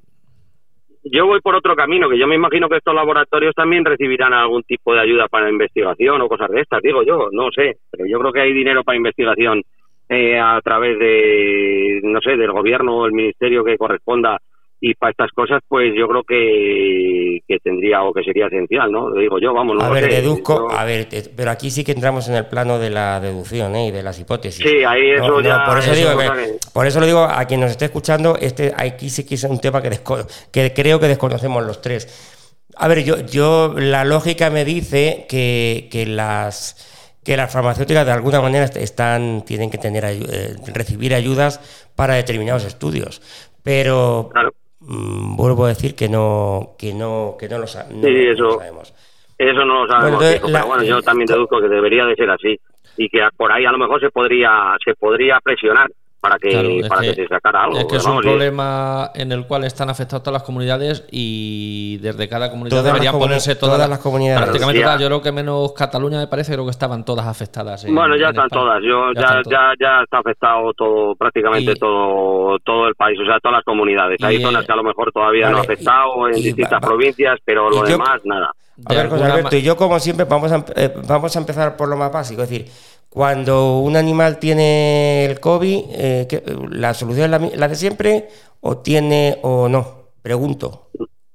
voy 1.27 1.41
por 1.41 1.55
otro 1.55 1.75
camino, 1.75 2.09
que 2.09 2.19
yo 2.19 2.27
me 2.27 2.37
imagino 2.37 2.69
que 2.69 2.77
estos 2.77 2.95
laboratorios 2.95 3.55
también 3.55 3.85
recibirán 3.85 4.33
algún 4.33 4.63
tipo 4.63 4.95
de 4.95 5.01
ayuda 5.01 5.27
para 5.29 5.51
investigación 5.51 6.21
o 6.21 6.29
cosas 6.29 6.51
de 6.51 6.61
estas, 6.61 6.83
digo 6.83 7.03
yo, 7.03 7.29
no 7.33 7.51
sé, 7.51 7.79
pero 7.91 8.07
yo 8.07 8.19
creo 8.21 8.33
que 8.33 8.41
hay 8.41 8.53
dinero 8.53 8.85
para 8.85 8.97
investigación 8.97 9.63
eh, 10.09 10.39
a 10.39 10.61
través 10.63 10.99
de, 10.99 12.01
no 12.03 12.21
sé, 12.21 12.37
del 12.37 12.53
gobierno 12.53 12.97
o 12.97 13.07
el 13.07 13.13
ministerio 13.13 13.65
que 13.65 13.79
corresponda 13.79 14.39
y 14.83 14.95
para 14.95 15.11
estas 15.11 15.31
cosas 15.33 15.61
pues 15.69 15.93
yo 15.95 16.09
creo 16.09 16.23
que, 16.25 17.41
que 17.47 17.59
tendría 17.61 18.03
o 18.03 18.13
que 18.15 18.23
sería 18.23 18.47
esencial, 18.47 18.91
¿no? 18.91 19.11
Lo 19.11 19.21
digo 19.21 19.39
yo, 19.39 19.53
vamos, 19.53 19.77
no 19.77 19.85
A 19.85 19.91
ver, 19.91 20.05
sé. 20.05 20.11
deduzco, 20.23 20.71
Yo- 20.71 20.77
a 20.77 20.85
ver, 20.85 21.05
te- 21.07 21.23
pero 21.37 21.51
aquí 21.51 21.71
sí 21.71 21.85
que 21.85 21.93
entramos 21.93 22.29
en 22.29 22.35
el 22.37 22.47
plano 22.47 22.79
de 22.79 22.91
la 22.91 23.21
deducción 23.21 23.77
¿eh? 23.77 23.89
y 23.89 23.91
de 23.91 24.03
las 24.03 24.19
hipótesis. 24.19 24.65
Sí, 24.67 24.83
ahí 24.85 25.11
eso 25.11 25.27
No, 25.29 25.41
no, 25.41 25.49
ya 25.49 25.65
por 25.67 25.79
eso 25.79 25.93
es 25.93 25.99
digo 25.99 26.17
que- 26.19 26.59
por 26.73 26.87
eso 26.87 26.99
lo 27.01 27.07
digo 27.07 27.21
a 27.25 27.45
quien 27.45 27.61
nos 27.61 27.71
esté 27.73 27.85
escuchando, 27.87 28.37
este 28.41 28.73
aquí 28.77 29.11
sí 29.11 29.27
que 29.27 29.35
es 29.35 29.45
un 29.45 29.61
tema 29.61 29.83
que, 29.83 30.73
creo 30.75 30.99
que 30.99 31.09
desconocemos 31.09 31.65
los 31.67 31.81
tres. 31.83 32.39
A 32.77 32.89
ver, 32.89 33.05
yo, 33.05 33.19
yo 33.27 33.75
la 33.77 34.05
lógica 34.05 34.49
me 34.49 34.65
dice 34.65 35.27
que, 35.29 35.89
que 35.91 36.07
las 36.07 36.87
que 37.23 37.37
las 37.37 37.53
farmacéuticas 37.53 38.07
de 38.07 38.13
alguna 38.13 38.41
manera 38.41 38.65
est- 38.65 38.79
están 38.79 39.45
tienen 39.45 39.71
que 39.71 39.77
tener 39.77 40.05
eh, 40.07 40.55
recibir 40.73 41.13
ayudas 41.15 41.61
para 41.95 42.15
determinados 42.15 42.65
estudios, 42.65 43.21
pero 43.63 44.31
Claro. 44.33 44.53
Mm, 44.91 45.37
vuelvo 45.37 45.65
a 45.65 45.69
decir 45.69 45.95
que 45.95 46.09
no 46.09 46.71
que 46.79 46.93
no 46.93 47.37
que 47.39 47.49
no 47.49 47.59
lo, 47.59 47.67
sa- 47.67 47.85
no- 47.91 48.07
Sí, 48.07 48.13
no 48.13 48.23
lo 48.25 48.33
eso- 48.33 48.59
sabemos. 48.59 48.95
Eso 49.39 49.65
no 49.65 49.85
lo 49.85 49.91
sabemos, 49.91 50.19
Bueno, 50.19 50.33
entonces, 50.33 50.35
fijo, 50.37 50.49
la- 50.49 50.59
pero 50.59 50.67
bueno, 50.69 50.83
yo 50.85 51.01
también 51.03 51.27
deduzco 51.27 51.61
que 51.61 51.69
debería 51.69 52.05
de 52.05 52.15
ser 52.15 52.29
así 52.31 52.61
y 52.99 53.09
que 53.09 53.21
por 53.37 53.51
ahí 53.53 53.65
a 53.65 53.73
lo 53.73 53.79
mejor 53.79 53.99
se 54.01 54.11
podría 54.11 54.77
se 54.85 54.95
podría 54.95 55.41
presionar 55.43 55.89
para 56.21 56.39
que 56.39 56.51
Claro, 56.51 56.69
para 56.89 57.01
que, 57.01 57.09
que- 57.15 57.23
se 57.23 57.29
sacara 57.29 57.65
algo. 57.65 57.79
Es 57.79 57.85
que 57.87 57.97
es 57.97 58.05
un 58.05 58.21
problema 58.21 59.11
en 59.15 59.33
el 59.33 59.47
cual 59.47 59.65
están 59.65 59.89
afectadas 59.91 60.23
todas 60.23 60.35
las 60.41 60.43
comunidades 60.43 61.05
y 61.11 61.97
desde 61.99 62.29
cada 62.29 62.51
comunidad 62.51 62.71
Todas 62.79 62.85
deberían 62.85 63.19
ponerse 63.19 63.55
todas, 63.57 63.77
todas 63.77 63.89
las 63.89 63.99
comunidades. 64.01 64.43
Prácticamente 64.43 64.83
todas. 64.83 65.01
Yo 65.01 65.07
creo 65.07 65.23
que 65.23 65.33
menos 65.33 65.73
Cataluña 65.73 66.19
me 66.19 66.27
parece, 66.27 66.53
creo 66.53 66.65
que 66.65 66.71
estaban 66.73 67.05
todas 67.05 67.27
afectadas. 67.27 67.85
en- 67.85 67.95
Bueno, 67.95 68.17
ya 68.17 68.29
están 68.29 68.47
España. 68.47 68.63
todas. 68.63 68.83
Yo 68.83 69.13
Ya 69.15 69.21
ya, 69.21 69.27
están 69.27 69.43
ya, 69.45 69.59
todas. 69.59 69.77
ya 69.81 70.03
está 70.05 70.19
afectado 70.19 70.73
todo, 70.75 71.15
prácticamente 71.15 71.73
Y- 71.73 71.79
todo, 71.79 72.59
todo 72.65 72.87
el 72.89 72.95
país, 72.95 73.19
o 73.21 73.25
sea, 73.25 73.39
todas 73.41 73.57
las 73.57 73.65
comunidades. 73.65 74.23
Hay 74.23 74.37
eh, 74.37 74.43
zonas 74.43 74.67
que 74.67 74.73
a 74.73 74.77
lo 74.77 74.85
mejor 74.85 75.11
todavía 75.13 75.51
no 75.51 75.59
ha 75.59 75.61
afectado 75.61 76.29
en 76.29 76.37
y- 76.39 76.43
distintas 76.43 76.75
va- 76.77 76.81
provincias, 76.87 77.39
pero 77.45 77.71
lo 77.71 77.77
yo- 77.87 77.93
demás 77.97 78.21
nada. 78.25 78.53
A 78.87 78.95
ver, 78.95 79.11
José 79.11 79.25
Alberto, 79.25 79.57
y 79.57 79.63
yo 79.63 79.77
como 79.77 79.99
siempre 79.99 80.25
vamos 80.25 80.51
a, 80.53 80.65
eh, 80.75 80.95
vamos 81.07 81.37
a 81.37 81.39
empezar 81.39 81.77
por 81.77 81.87
lo 81.89 81.97
más 81.99 82.11
básico, 82.11 82.43
es 82.43 82.49
decir, 82.49 82.67
cuando 83.11 83.81
un 83.81 83.97
animal 83.97 84.39
tiene 84.39 85.27
el 85.27 85.41
COVID, 85.41 85.79
eh, 85.93 86.27
¿qué- 86.31 86.43
¿la 86.71 86.95
solución 86.95 87.25
es 87.25 87.31
la, 87.41 87.51
la 87.57 87.69
de 87.69 87.75
siempre 87.75 88.29
o 88.61 88.79
tiene 88.79 89.37
o 89.43 89.69
no? 89.69 90.13
Pregunto. 90.23 90.89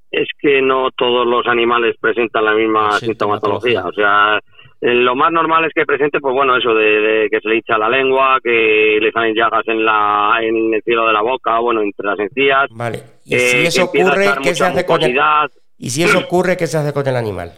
Es 0.09 0.27
que 0.39 0.61
no 0.61 0.89
todos 0.91 1.27
los 1.27 1.45
animales 1.47 1.95
presentan 1.99 2.45
la 2.45 2.53
misma 2.53 2.97
Sintomatología. 2.99 3.85
O 3.85 3.91
sea, 3.91 4.37
eh, 4.79 4.93
lo 4.93 5.13
más 5.15 5.31
normal 5.33 5.65
es 5.65 5.71
que 5.75 5.85
presente, 5.85 6.19
pues 6.21 6.33
bueno, 6.33 6.55
eso 6.55 6.73
de, 6.73 6.85
de 6.85 7.29
que 7.29 7.41
se 7.41 7.49
le 7.49 7.55
hincha 7.57 7.77
la 7.77 7.89
lengua, 7.89 8.39
que 8.41 8.97
le 9.01 9.11
salen 9.11 9.35
llagas 9.35 9.67
en, 9.67 9.83
la, 9.83 10.37
en 10.41 10.73
el 10.73 10.81
cielo 10.83 11.05
de 11.07 11.11
la 11.13 11.21
boca, 11.21 11.59
bueno, 11.59 11.81
entre 11.81 12.05
las 12.07 12.19
encías. 12.19 12.67
Vale. 12.71 13.03
Y 13.25 13.35
si 13.37 13.57
que 13.57 13.63
eso 13.67 13.81
empieza 13.81 14.07
a 14.07 14.11
ocurre, 14.13 14.23
echar 14.25 14.37
¿qué 14.41 14.43
se 14.43 14.49
mucha 14.63 14.67
hace 14.67 14.85
con 14.85 15.01
el, 15.03 15.09
mucosidad. 15.13 15.51
y 15.77 15.89
si 15.89 16.03
eso 16.03 16.19
ocurre, 16.19 16.55
¿qué 16.55 16.67
se 16.67 16.77
hace 16.77 16.93
con 16.93 17.05
el 17.07 17.15
animal? 17.17 17.51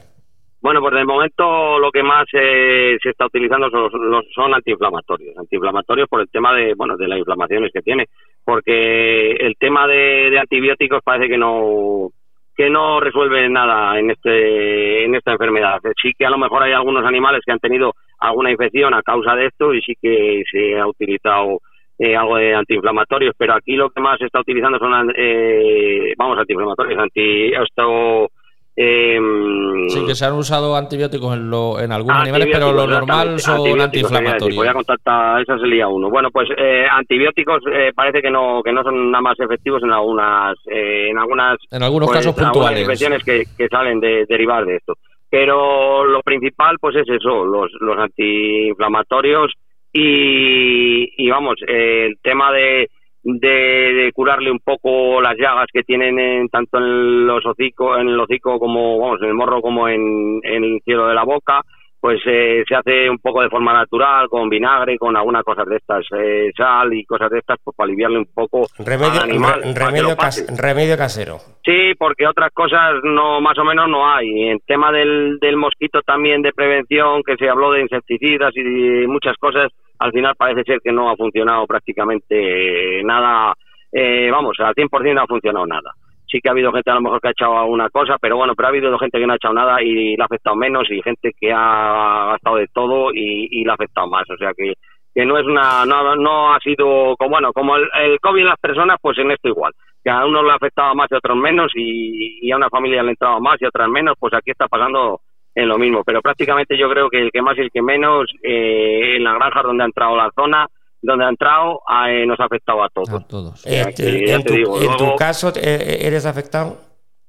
Bueno, 0.59 0.81
pues 0.81 0.95
de 0.95 1.05
momento 1.05 1.79
lo 1.79 1.91
que 1.91 2.01
más 2.03 2.25
eh, 2.33 2.97
se 3.01 3.09
está 3.11 3.27
utilizando 3.27 3.69
son, 3.69 3.89
los- 4.09 4.25
son 4.33 4.53
antiinflamatorios. 4.53 5.37
Antiinflamatorios 5.37 6.09
por 6.09 6.21
el 6.21 6.29
tema 6.29 6.53
de, 6.55 6.73
bueno, 6.75 6.97
de 6.97 7.07
las 7.07 7.19
inflamaciones 7.19 7.71
que 7.71 7.81
tiene. 7.81 8.05
Porque 8.43 9.31
el 9.33 9.55
tema 9.59 9.87
de, 9.87 10.29
de 10.31 10.39
antibióticos 10.39 11.01
parece 11.03 11.29
que 11.29 11.37
no 11.37 12.09
que 12.55 12.71
no 12.71 12.99
resuelve 12.99 13.47
nada 13.49 13.99
en 13.99 14.09
este 14.09 15.05
en 15.05 15.13
esta 15.13 15.31
enfermedad. 15.33 15.77
Sí 16.01 16.13
que 16.17 16.25
a 16.25 16.31
lo 16.31 16.39
mejor 16.39 16.63
hay 16.63 16.73
algunos 16.73 17.05
animales 17.05 17.41
que 17.45 17.51
han 17.51 17.59
tenido 17.59 17.93
alguna 18.19 18.49
infección 18.49 18.95
a 18.95 19.03
causa 19.03 19.35
de 19.35 19.45
esto 19.45 19.75
y 19.75 19.81
sí 19.83 19.93
que 20.01 20.41
se 20.51 20.79
ha 20.79 20.87
utilizado 20.87 21.59
eh, 21.99 22.15
algo 22.15 22.35
de 22.37 22.55
antiinflamatorios, 22.55 23.35
pero 23.37 23.53
aquí 23.53 23.75
lo 23.75 23.91
que 23.91 24.01
más 24.01 24.17
se 24.17 24.25
está 24.25 24.39
utilizando 24.39 24.79
son 24.79 25.13
eh, 25.15 26.13
vamos 26.17 26.39
antiinflamatorios, 26.39 26.99
anti 26.99 27.53
esto 27.53 28.29
em, 28.77 29.89
Sí, 29.89 30.05
que 30.05 30.13
se 30.15 30.25
han 30.25 30.33
usado 30.33 30.75
antibióticos 30.75 31.33
en, 31.35 31.49
lo- 31.49 31.79
en 31.79 31.91
algunos 31.91 32.21
animales, 32.21 32.47
pero 32.51 32.71
lo 32.73 32.85
normal 32.87 33.39
son 33.39 33.81
antiinflamatorios. 33.81 34.55
Voy 34.55 34.67
a 34.67 34.73
contactar, 34.73 35.41
esa 35.41 35.57
sería 35.57 35.87
uno. 35.87 36.09
Bueno, 36.09 36.29
pues 36.31 36.47
eh, 36.57 36.85
antibióticos 36.89 37.63
eh, 37.71 37.91
parece 37.95 38.21
que 38.21 38.29
no 38.29 38.61
que 38.63 38.71
no 38.71 38.83
son 38.83 39.11
nada 39.11 39.21
más 39.21 39.39
efectivos 39.39 39.81
en 39.83 39.91
algunas 39.91 40.55
eh, 40.67 41.09
en 41.09 41.17
algunas 41.17 41.57
En 41.71 41.81
algunos 41.83 42.07
pues, 42.09 42.19
casos 42.19 42.33
algunas 42.37 42.51
puntuales. 42.53 42.81
infecciones 42.81 43.23
que, 43.23 43.43
que 43.57 43.67
salen 43.67 43.99
de 43.99 44.25
derivar 44.29 44.65
de 44.65 44.75
esto. 44.75 44.93
Pero 45.29 46.05
lo 46.05 46.21
principal 46.21 46.77
pues 46.79 46.95
es 46.97 47.09
eso, 47.09 47.43
los 47.45 47.71
los 47.81 47.97
antiinflamatorios 47.97 49.51
y, 49.91 51.09
y 51.17 51.29
vamos, 51.29 51.55
eh, 51.67 52.05
el 52.07 52.17
tema 52.21 52.51
de, 52.51 52.89
de, 53.35 53.49
de 53.49 54.11
curarle 54.13 54.49
un 54.51 54.59
poco 54.59 55.21
las 55.21 55.35
llagas 55.37 55.67
que 55.73 55.83
tienen 55.83 56.17
en, 56.17 56.47
tanto 56.47 56.77
en 56.77 57.27
los 57.27 57.45
hocico, 57.45 57.97
en 57.97 58.07
el 58.07 58.19
hocico 58.19 58.57
como 58.57 58.99
vamos, 58.99 59.21
en 59.21 59.27
el 59.27 59.33
morro 59.33 59.61
como 59.61 59.89
en, 59.89 60.39
en 60.43 60.63
el 60.63 60.79
cielo 60.85 61.07
de 61.07 61.13
la 61.15 61.23
boca, 61.23 61.61
pues 61.99 62.21
eh, 62.25 62.63
se 62.69 62.75
hace 62.75 63.09
un 63.09 63.17
poco 63.17 63.41
de 63.41 63.49
forma 63.49 63.73
natural, 63.73 64.29
con 64.29 64.47
vinagre, 64.49 64.97
con 64.97 65.17
algunas 65.17 65.43
cosas 65.43 65.65
de 65.67 65.75
estas, 65.77 66.05
eh, 66.17 66.51
sal 66.55 66.93
y 66.93 67.03
cosas 67.03 67.29
de 67.31 67.39
estas, 67.39 67.57
pues 67.63 67.75
para 67.75 67.87
aliviarle 67.87 68.19
un 68.19 68.27
poco 68.33 68.67
Remedio, 68.77 69.19
al 69.21 69.29
animal. 69.29 69.55
re- 69.55 69.61
para 69.61 69.73
que 69.73 69.79
remedio, 69.85 70.09
lo 70.09 70.15
pase. 70.15 70.45
cas- 70.45 70.61
remedio 70.61 70.95
casero. 70.97 71.37
Sí, 71.65 71.95
porque 71.97 72.27
otras 72.27 72.51
cosas 72.53 72.93
no 73.03 73.41
más 73.41 73.57
o 73.57 73.63
menos 73.65 73.89
no 73.89 74.07
hay. 74.09 74.29
En 74.51 74.59
tema 74.59 74.91
del, 74.91 75.37
del 75.41 75.57
mosquito 75.57 76.01
también 76.03 76.41
de 76.43 76.53
prevención, 76.53 77.23
que 77.23 77.35
se 77.35 77.49
habló 77.49 77.71
de 77.71 77.81
insecticidas 77.81 78.55
y 78.55 78.61
de 78.63 79.07
muchas 79.07 79.35
cosas, 79.37 79.71
al 79.99 80.11
final 80.11 80.35
parece 80.35 80.63
ser 80.63 80.79
que 80.83 80.91
no 80.91 81.09
ha 81.09 81.15
funcionado 81.15 81.65
prácticamente 81.65 83.03
nada. 83.03 83.53
Eh, 83.91 84.29
vamos, 84.31 84.57
al 84.59 84.73
100% 84.73 85.13
no 85.13 85.21
ha 85.21 85.27
funcionado 85.27 85.65
nada. 85.65 85.91
Sí 86.29 86.39
que 86.41 86.49
ha 86.49 86.51
habido 86.51 86.73
gente 86.73 86.91
a 86.91 86.95
lo 86.95 87.01
mejor 87.01 87.21
que 87.21 87.29
ha 87.29 87.31
echado 87.31 87.57
alguna 87.57 87.89
cosa, 87.89 88.17
pero 88.19 88.35
bueno, 88.35 88.53
pero 88.53 88.67
ha 88.67 88.69
habido 88.69 88.97
gente 88.99 89.17
que 89.17 89.25
no 89.25 89.33
ha 89.33 89.37
echado 89.37 89.53
nada 89.53 89.81
y 89.81 90.17
le 90.17 90.21
ha 90.21 90.25
afectado 90.25 90.55
menos 90.57 90.89
y 90.91 91.01
gente 91.01 91.31
que 91.39 91.51
ha 91.53 92.31
gastado 92.31 92.57
de 92.57 92.67
todo 92.73 93.13
y, 93.13 93.47
y 93.49 93.63
le 93.63 93.71
ha 93.71 93.75
afectado 93.75 94.07
más. 94.07 94.29
O 94.29 94.37
sea 94.37 94.51
que, 94.55 94.73
que 95.15 95.25
no 95.25 95.37
es 95.37 95.45
una, 95.45 95.85
no, 95.85 96.15
no 96.17 96.53
ha 96.53 96.59
sido 96.59 97.15
como 97.17 97.31
bueno, 97.31 97.53
como 97.53 97.77
el, 97.77 97.87
el 98.01 98.19
COVID 98.19 98.41
en 98.41 98.47
las 98.47 98.59
personas, 98.59 98.97
pues 99.01 99.17
en 99.19 99.31
esto 99.31 99.47
igual 99.47 99.71
que 100.07 100.11
a 100.11 100.25
unos 100.25 100.41
le 100.45 100.51
ha 100.51 100.55
afectado 100.55 100.95
más 100.95 101.07
y 101.11 101.15
a 101.15 101.17
otros 101.17 101.35
menos 101.35 101.69
y, 101.75 102.39
y 102.41 102.51
a 102.51 102.55
una 102.55 102.69
familia 102.69 103.03
le 103.03 103.09
ha 103.09 103.11
entrado 103.11 103.41
más 103.41 103.61
y 103.61 103.65
a 103.65 103.67
otras 103.67 103.89
menos, 103.89 104.15
pues 104.17 104.33
aquí 104.33 104.51
está 104.51 104.65
pasando 104.69 105.19
en 105.57 105.67
lo 105.67 105.77
mismo. 105.77 106.03
Pero 106.05 106.21
prácticamente 106.21 106.77
yo 106.77 106.87
creo 106.89 107.09
que 107.09 107.19
el 107.19 107.31
que 107.31 107.41
más 107.41 107.57
y 107.57 107.61
el 107.61 107.71
que 107.71 107.81
menos, 107.81 108.31
eh, 108.43 109.15
en 109.15 109.23
la 109.23 109.33
granja 109.33 109.63
donde 109.63 109.83
ha 109.83 109.87
entrado 109.87 110.15
la 110.15 110.31
zona, 110.35 110.67
donde 111.01 111.25
ha 111.25 111.29
entrado, 111.29 111.81
eh, 112.07 112.25
nos 112.25 112.39
ha 112.39 112.45
afectado 112.45 112.83
a 112.83 112.89
todos. 112.89 113.09
A 113.09 113.27
todos. 113.27 113.65
Este, 113.65 114.03
que 114.03 114.33
en, 114.33 114.43
tu, 114.43 114.53
digo, 114.53 114.81
en 114.81 114.97
tu 114.97 115.15
caso, 115.15 115.51
eh, 115.55 115.99
¿eres 116.01 116.25
afectado? 116.25 116.77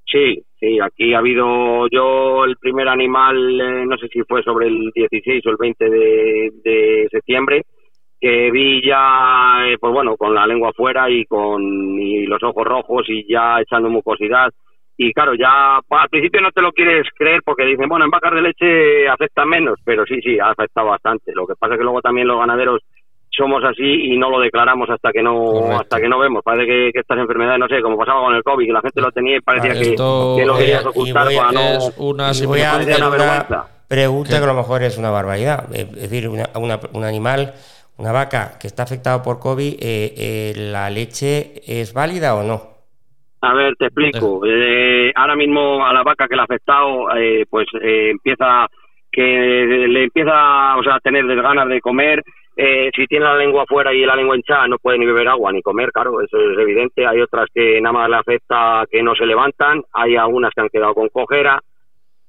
Sí, 0.05 0.43
sí, 0.61 0.79
aquí 0.81 1.15
ha 1.15 1.19
habido 1.19 1.87
yo 1.91 2.45
el 2.45 2.57
primer 2.57 2.89
animal, 2.89 3.61
eh, 3.61 3.87
no 3.87 3.97
sé 3.97 4.09
si 4.09 4.21
fue 4.23 4.43
sobre 4.43 4.69
el 4.69 4.91
16 4.95 5.47
o 5.47 5.51
el 5.51 5.57
20 5.59 5.91
de, 5.91 6.51
de 6.65 7.09
septiembre, 7.11 7.63
que 8.21 8.51
vi 8.51 8.83
ya, 8.87 9.67
eh, 9.67 9.77
pues 9.79 9.93
bueno, 9.93 10.17
con 10.17 10.35
la 10.35 10.47
lengua 10.47 10.71
afuera 10.71 11.09
y 11.09 11.25
con 11.25 11.63
y 11.99 12.27
los 12.27 12.43
ojos 12.43 12.65
rojos 12.65 13.07
y 13.09 13.27
ya 13.31 13.61
echando 13.61 13.89
mucosidad. 13.89 14.51
Y 15.01 15.13
claro, 15.13 15.33
ya 15.35 15.77
al 15.77 16.09
principio 16.11 16.41
no 16.41 16.51
te 16.51 16.61
lo 16.61 16.73
quieres 16.73 17.07
creer 17.17 17.41
porque 17.45 17.65
dicen, 17.65 17.89
bueno, 17.89 18.05
en 18.05 18.11
vacas 18.11 18.35
de 18.35 18.43
leche 18.43 19.09
afecta 19.09 19.45
menos, 19.45 19.79
pero 19.85 20.05
sí, 20.05 20.21
sí, 20.21 20.39
ha 20.41 20.51
afectado 20.51 20.89
bastante. 20.89 21.31
Lo 21.35 21.47
que 21.47 21.55
pasa 21.59 21.75
es 21.75 21.79
que 21.79 21.85
luego 21.85 22.01
también 22.03 22.27
los 22.27 22.39
ganaderos 22.41 22.81
somos 23.31 23.63
así 23.63 23.85
y 23.85 24.19
no 24.19 24.29
lo 24.29 24.41
declaramos 24.41 24.91
hasta 24.91 25.13
que 25.13 25.23
no 25.23 25.35
Correcto. 25.41 25.81
hasta 25.83 26.01
que 26.01 26.09
no 26.09 26.19
vemos. 26.19 26.43
Parece 26.45 26.67
que, 26.67 26.91
que 26.93 27.01
estas 27.01 27.19
enfermedades, 27.19 27.61
no 27.61 27.69
sé, 27.69 27.81
como 27.81 27.97
pasaba 27.97 28.23
con 28.23 28.35
el 28.35 28.43
COVID, 28.43 28.67
que 28.67 28.73
la 28.73 28.81
gente 28.81 29.01
lo 29.01 29.13
tenía 29.13 29.37
y 29.37 29.41
parecía 29.41 29.73
que, 29.75 29.91
que 29.95 30.47
lo 30.47 30.57
querías 30.59 30.85
ocultar 30.87 31.29
para 31.33 31.53
no... 31.53 31.79
Una 31.99 32.33
Y 32.33 32.47
voy 32.47 32.61
a 32.63 32.73
hacer 32.75 32.97
una 32.97 33.09
vergüenza. 33.11 33.67
pregunta 33.87 34.31
¿Qué? 34.31 34.37
que 34.39 34.45
a 34.45 34.47
lo 34.49 34.55
mejor 34.55 34.83
es 34.83 34.99
una 34.99 35.11
barbaridad. 35.11 35.67
Eh, 35.73 35.87
Es 35.95 36.11
decir, 36.11 36.29
una- 36.29 36.49
una- 36.57 36.81
un 36.93 37.05
animal, 37.05 37.55
una 37.99 38.11
vaca 38.11 38.59
que 38.61 38.67
está 38.67 38.83
afectada 38.83 39.23
por 39.23 39.39
COVID, 39.39 39.75
eh, 39.75 40.15
eh, 40.17 40.53
¿la 40.57 40.91
leche 40.91 41.53
es 41.69 41.93
válida 41.95 42.35
o 42.35 42.43
no? 42.43 42.78
A 43.41 43.55
ver, 43.55 43.77
te 43.77 43.87
explico. 43.87 44.41
Eh, 44.45 45.13
ahora 45.15 45.37
mismo 45.37 45.85
a 45.85 45.93
la 45.93 46.03
vaca 46.03 46.27
que 46.27 46.35
le 46.35 46.41
ha 46.43 46.45
afectado, 46.45 47.15
eh, 47.17 47.45
pues 47.49 47.67
eh, 47.81 48.11
empieza 48.11 48.67
que 49.11 49.23
le 49.89 50.05
empieza 50.05 50.77
o 50.77 50.83
sea, 50.83 50.97
a 50.97 51.01
tener 51.01 51.27
desganas 51.27 51.69
de 51.69 51.81
comer. 51.81 52.23
Eh, 52.57 52.91
si 52.95 53.07
tiene 53.07 53.25
la 53.25 53.37
lengua 53.37 53.63
afuera 53.63 53.95
y 53.95 54.05
la 54.05 54.17
lengua 54.17 54.35
hinchada, 54.35 54.67
no 54.67 54.79
puede 54.79 54.99
ni 54.99 55.07
beber 55.07 55.29
agua 55.29 55.53
ni 55.53 55.63
comer, 55.63 55.93
claro, 55.93 56.21
eso 56.21 56.37
es 56.37 56.59
evidente. 56.59 57.07
Hay 57.07 57.21
otras 57.21 57.47
que 57.55 57.81
nada 57.81 57.93
más 57.93 58.11
le 58.11 58.17
afecta 58.17 58.85
que 58.91 59.01
no 59.01 59.15
se 59.15 59.27
levantan, 59.27 59.83
hay 59.93 60.17
algunas 60.17 60.53
que 60.53 60.63
han 60.63 60.69
quedado 60.69 60.95
con 60.95 61.09
cojera. 61.09 61.61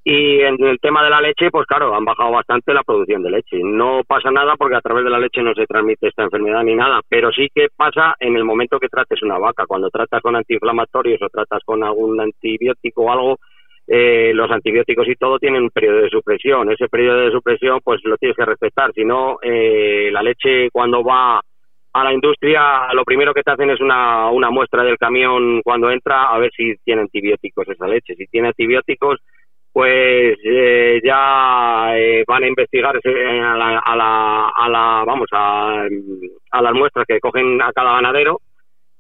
Y 0.04 0.40
en 0.40 0.64
el 0.64 0.80
tema 0.80 1.04
de 1.04 1.10
la 1.10 1.22
leche, 1.22 1.52
pues 1.52 1.68
claro, 1.68 1.94
han 1.94 2.06
bajado 2.06 2.32
bastante 2.32 2.74
la 2.74 2.84
producción 2.84 3.22
de 3.22 3.32
leche. 3.32 3.60
No 3.62 4.02
pasa 4.08 4.32
nada 4.32 4.56
porque 4.58 4.76
a 4.76 4.82
través 4.82 5.04
de 5.04 5.10
la 5.10 5.20
leche 5.20 5.44
no 5.44 5.54
se 5.54 5.66
transmite 5.66 6.08
esta 6.08 6.24
enfermedad 6.24 6.64
ni 6.64 6.74
nada, 6.74 7.02
pero 7.08 7.32
sí 7.32 7.50
que 7.54 7.68
pasa 7.76 8.16
en 8.20 8.38
el 8.38 8.46
momento 8.46 8.80
que 8.80 8.88
trates 8.88 9.22
una 9.22 9.38
vaca. 9.38 9.66
Cuando 9.68 9.90
tratas 9.90 10.22
con 10.22 10.36
antiinflamatorios 10.36 11.22
o 11.22 11.30
tratas 11.30 11.62
con 11.66 11.84
algún 11.84 12.20
antibiótico 12.20 13.04
o 13.04 13.12
algo, 13.12 13.38
eh, 13.88 14.32
los 14.34 14.50
antibióticos 14.52 15.08
y 15.08 15.16
todo 15.16 15.38
tienen 15.40 15.64
un 15.64 15.70
periodo 15.70 15.98
de 15.98 16.10
supresión. 16.10 16.72
Ese 16.72 16.88
periodo 16.88 17.22
de 17.22 17.32
supresión, 17.32 17.80
pues 17.84 18.00
lo 18.04 18.18
tienes 18.18 18.38
que 18.38 18.46
respetar. 18.46 18.94
Si 18.94 19.04
no, 19.04 19.38
eh, 19.42 20.10
la 20.12 20.24
leche 20.24 20.70
cuando 20.72 21.04
va 21.04 21.42
a 21.92 22.04
la 22.04 22.14
industria 22.14 22.94
lo 22.94 23.04
primero 23.04 23.34
que 23.34 23.42
te 23.42 23.52
hacen 23.52 23.72
es 23.72 23.82
una, 23.82 24.30
una 24.30 24.52
muestra 24.52 24.84
del 24.84 24.98
camión 24.98 25.62
cuando 25.64 25.90
entra 25.90 26.26
a 26.26 26.38
ver 26.38 26.52
si 26.56 26.76
tiene 26.84 27.02
antibióticos 27.02 27.68
esa 27.68 27.88
leche. 27.88 28.16
Si 28.16 28.28
tiene 28.28 28.50
antibióticos, 28.50 29.20
pues 29.72 30.38
eh, 30.44 31.00
ya 31.04 31.98
eh, 31.98 32.24
van 32.28 32.44
a 32.44 32.48
investigar 32.48 32.96
a 32.96 33.58
la, 33.58 33.80
a 33.80 33.96
la, 33.96 34.50
a 34.50 34.70
la 34.70 35.04
vamos 35.06 35.28
a, 35.32 35.86
a 36.52 36.62
las 36.62 36.74
muestras 36.74 37.06
que 37.08 37.20
cogen 37.20 37.62
a 37.62 37.72
cada 37.72 37.94
ganadero 37.94 38.42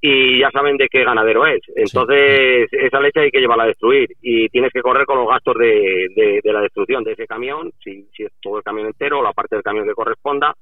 y 0.02 0.40
ya 0.40 0.50
saben 0.52 0.78
de 0.78 0.88
qué 0.88 1.04
ganadero 1.04 1.46
es. 1.46 1.62
Entonces, 1.76 2.70
esa 2.72 3.00
leche 3.02 3.20
hay 3.20 3.32
que 3.32 3.40
llevarla 3.40 3.66
a 3.66 3.68
destruir 3.68 4.10
y 4.22 4.48
tienes 4.50 4.72
que 4.72 4.82
correr 4.82 5.06
con 5.06 5.18
los 5.18 5.28
gastos 5.28 5.56
de, 5.58 6.08
de, 6.16 6.54
la 6.54 6.62
destrucción 6.62 7.04
de 7.04 7.14
ese 7.14 7.28
camión, 7.28 7.72
si, 7.84 8.08
si, 8.16 8.24
es 8.24 8.32
todo 8.42 8.58
el 8.58 8.64
camión 8.64 8.88
entero 8.88 9.20
o 9.20 9.24
la 9.24 9.34
parte 9.34 9.56
del 9.56 9.64
camión 9.64 9.88
que 9.88 9.94
corresponda. 9.94 10.54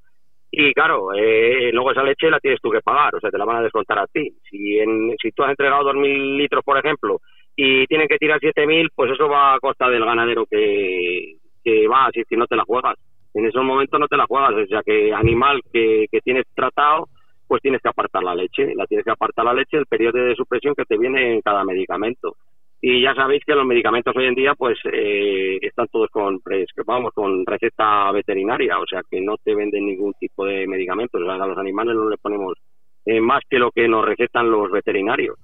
Y 0.50 0.74
claro, 0.74 1.14
eh, 1.14 1.70
luego 1.72 1.92
esa 1.92 2.04
leche 2.04 2.32
la 2.32 2.40
tienes 2.40 2.60
tú 2.62 2.72
que 2.72 2.82
pagar, 2.82 3.14
o 3.14 3.20
sea, 3.20 3.30
te 3.30 3.38
la 3.38 3.46
van 3.46 3.58
a 3.58 3.62
descontar 3.62 4.00
a 4.00 4.08
ti. 4.08 4.34
Si, 4.50 4.80
en, 4.80 5.16
si 5.22 5.32
tú 5.32 5.44
has 5.44 5.52
entregado 5.52 5.92
2.000 5.92 6.38
litros, 6.38 6.64
por 6.64 6.78
ejemplo, 6.78 7.20
y 7.58 7.86
tienen 7.88 8.08
que 8.08 8.18
tirar 8.18 8.40
7.000, 8.40 8.92
pues 8.96 9.12
eso 9.12 9.28
va 9.28 9.56
a 9.56 9.60
costa 9.60 9.90
del 9.90 10.06
ganadero 10.06 10.46
que, 10.46 11.38
que 11.64 11.88
va, 11.88 12.10
si, 12.14 12.24
si 12.30 12.38
no 12.38 12.46
te 12.46 12.56
la 12.56 12.64
juegas. 12.64 12.96
En 13.34 13.46
esos 13.46 13.64
momentos 13.64 14.00
no 14.00 14.08
te 14.08 14.16
la 14.16 14.26
juegas, 14.26 14.54
o 14.54 14.68
sea, 14.68 14.82
que 14.84 15.12
animal 15.12 15.62
que, 15.74 16.06
que 16.10 16.22
tienes 16.22 16.46
tratado 16.56 17.10
pues 17.48 17.62
tienes 17.62 17.82
que 17.82 17.90
apartar 17.90 18.24
la 18.24 18.36
leche, 18.36 18.76
la 18.76 18.86
tienes 18.86 19.06
que 19.06 19.12
apartar 19.12 19.46
la 19.46 19.54
leche, 19.54 19.78
el 19.78 19.86
periodo 19.86 20.20
de 20.20 20.36
supresión 20.36 20.76
que 20.76 20.84
te 20.84 20.98
viene 20.98 21.34
en 21.34 21.42
cada 21.42 21.64
medicamento. 21.64 22.36
Y 22.80 23.02
ya 23.02 23.16
sabéis 23.16 23.44
que 23.46 23.56
los 23.56 23.66
medicamentos 23.66 24.14
hoy 24.16 24.26
en 24.26 24.36
día 24.36 24.54
pues 24.54 24.78
eh, 24.84 25.58
están 25.62 25.88
todos 25.88 26.10
con 26.12 26.40
vamos 26.86 27.12
con 27.14 27.46
receta 27.46 28.12
veterinaria, 28.12 28.78
o 28.80 28.86
sea 28.86 29.02
que 29.10 29.20
no 29.20 29.36
te 29.38 29.56
venden 29.56 29.86
ningún 29.86 30.14
tipo 30.20 30.46
de 30.46 30.68
medicamentos, 30.68 31.20
a 31.28 31.48
los 31.48 31.58
animales 31.58 31.96
no 31.96 32.10
les 32.10 32.20
ponemos 32.20 32.54
eh, 33.06 33.20
más 33.20 33.42
que 33.50 33.58
lo 33.58 33.72
que 33.72 33.88
nos 33.88 34.06
recetan 34.06 34.52
los 34.52 34.70
veterinarios. 34.70 35.38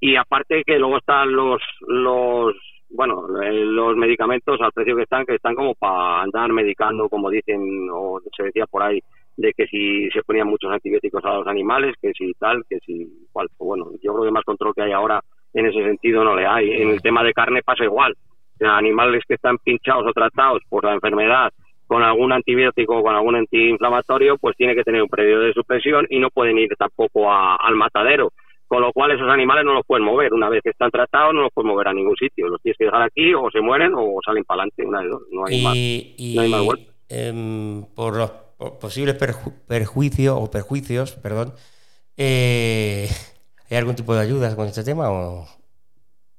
Y 0.00 0.16
aparte 0.16 0.62
que 0.64 0.78
luego 0.78 0.98
están 0.98 1.32
los 1.32 1.60
los 1.86 2.54
bueno, 2.90 3.26
eh, 3.42 3.52
los 3.52 3.96
medicamentos 3.96 4.60
al 4.60 4.72
precio 4.72 4.96
que 4.96 5.02
están, 5.02 5.26
que 5.26 5.34
están 5.34 5.54
como 5.54 5.74
para 5.74 6.22
andar 6.22 6.50
medicando, 6.52 7.08
como 7.08 7.28
dicen, 7.28 7.60
o 7.92 8.18
se 8.34 8.44
decía 8.44 8.66
por 8.66 8.82
ahí, 8.82 9.00
de 9.36 9.52
que 9.52 9.66
si 9.66 10.08
se 10.10 10.22
ponían 10.22 10.48
muchos 10.48 10.72
antibióticos 10.72 11.24
a 11.24 11.34
los 11.34 11.46
animales, 11.46 11.94
que 12.00 12.12
si 12.16 12.32
tal, 12.34 12.64
que 12.68 12.78
si 12.84 13.06
cual. 13.32 13.48
Pues 13.56 13.66
bueno, 13.66 13.90
yo 14.02 14.12
creo 14.14 14.24
que 14.24 14.30
más 14.30 14.44
control 14.44 14.74
que 14.74 14.82
hay 14.82 14.92
ahora 14.92 15.20
en 15.54 15.66
ese 15.66 15.82
sentido 15.84 16.24
no 16.24 16.34
le 16.34 16.46
hay. 16.46 16.82
En 16.82 16.90
el 16.90 17.00
tema 17.00 17.22
de 17.22 17.32
carne 17.32 17.62
pasa 17.62 17.84
igual. 17.84 18.14
animales 18.60 19.22
que 19.28 19.34
están 19.34 19.58
pinchados 19.58 20.04
o 20.06 20.12
tratados 20.12 20.62
por 20.68 20.84
la 20.84 20.94
enfermedad 20.94 21.52
con 21.86 22.02
algún 22.02 22.32
antibiótico 22.32 22.98
o 22.98 23.02
con 23.02 23.14
algún 23.14 23.36
antiinflamatorio, 23.36 24.36
pues 24.38 24.56
tiene 24.56 24.74
que 24.74 24.82
tener 24.82 25.02
un 25.02 25.08
periodo 25.08 25.42
de 25.42 25.54
supresión 25.54 26.06
y 26.10 26.18
no 26.18 26.28
pueden 26.30 26.58
ir 26.58 26.68
tampoco 26.76 27.32
al 27.32 27.76
matadero. 27.76 28.32
Con 28.68 28.82
lo 28.82 28.92
cual 28.92 29.10
esos 29.12 29.28
animales 29.28 29.64
no 29.64 29.74
los 29.74 29.86
pueden 29.86 30.04
mover. 30.04 30.32
Una 30.32 30.48
vez 30.48 30.60
que 30.62 30.70
están 30.70 30.90
tratados 30.90 31.34
no 31.34 31.42
los 31.42 31.52
pueden 31.52 31.70
mover 31.70 31.88
a 31.88 31.94
ningún 31.94 32.16
sitio. 32.16 32.48
Los 32.48 32.60
tienes 32.60 32.76
que 32.76 32.84
dejar 32.84 33.02
aquí 33.02 33.32
o 33.34 33.50
se 33.50 33.60
mueren 33.60 33.92
o 33.96 34.18
salen 34.24 34.44
para 34.44 34.62
adelante. 34.62 34.86
Una 34.86 35.00
de 35.00 35.08
dos. 35.08 35.22
No 35.32 35.46
hay 35.46 35.62
más, 35.62 35.74
no 36.36 36.42
hay 36.42 36.50
más 36.50 36.64
vuelta. 36.64 36.92
Em, 37.08 37.84
por 37.94 38.16
los 38.16 38.30
posibles 38.80 39.16
perjuicios 39.66 40.36
o 40.38 40.50
perjuicios, 40.50 41.12
perdón, 41.14 41.54
eh, 42.16 43.08
¿hay 43.70 43.76
algún 43.76 43.94
tipo 43.94 44.14
de 44.14 44.20
ayudas 44.20 44.54
con 44.54 44.66
este 44.66 44.84
tema 44.84 45.10
o, 45.10 45.46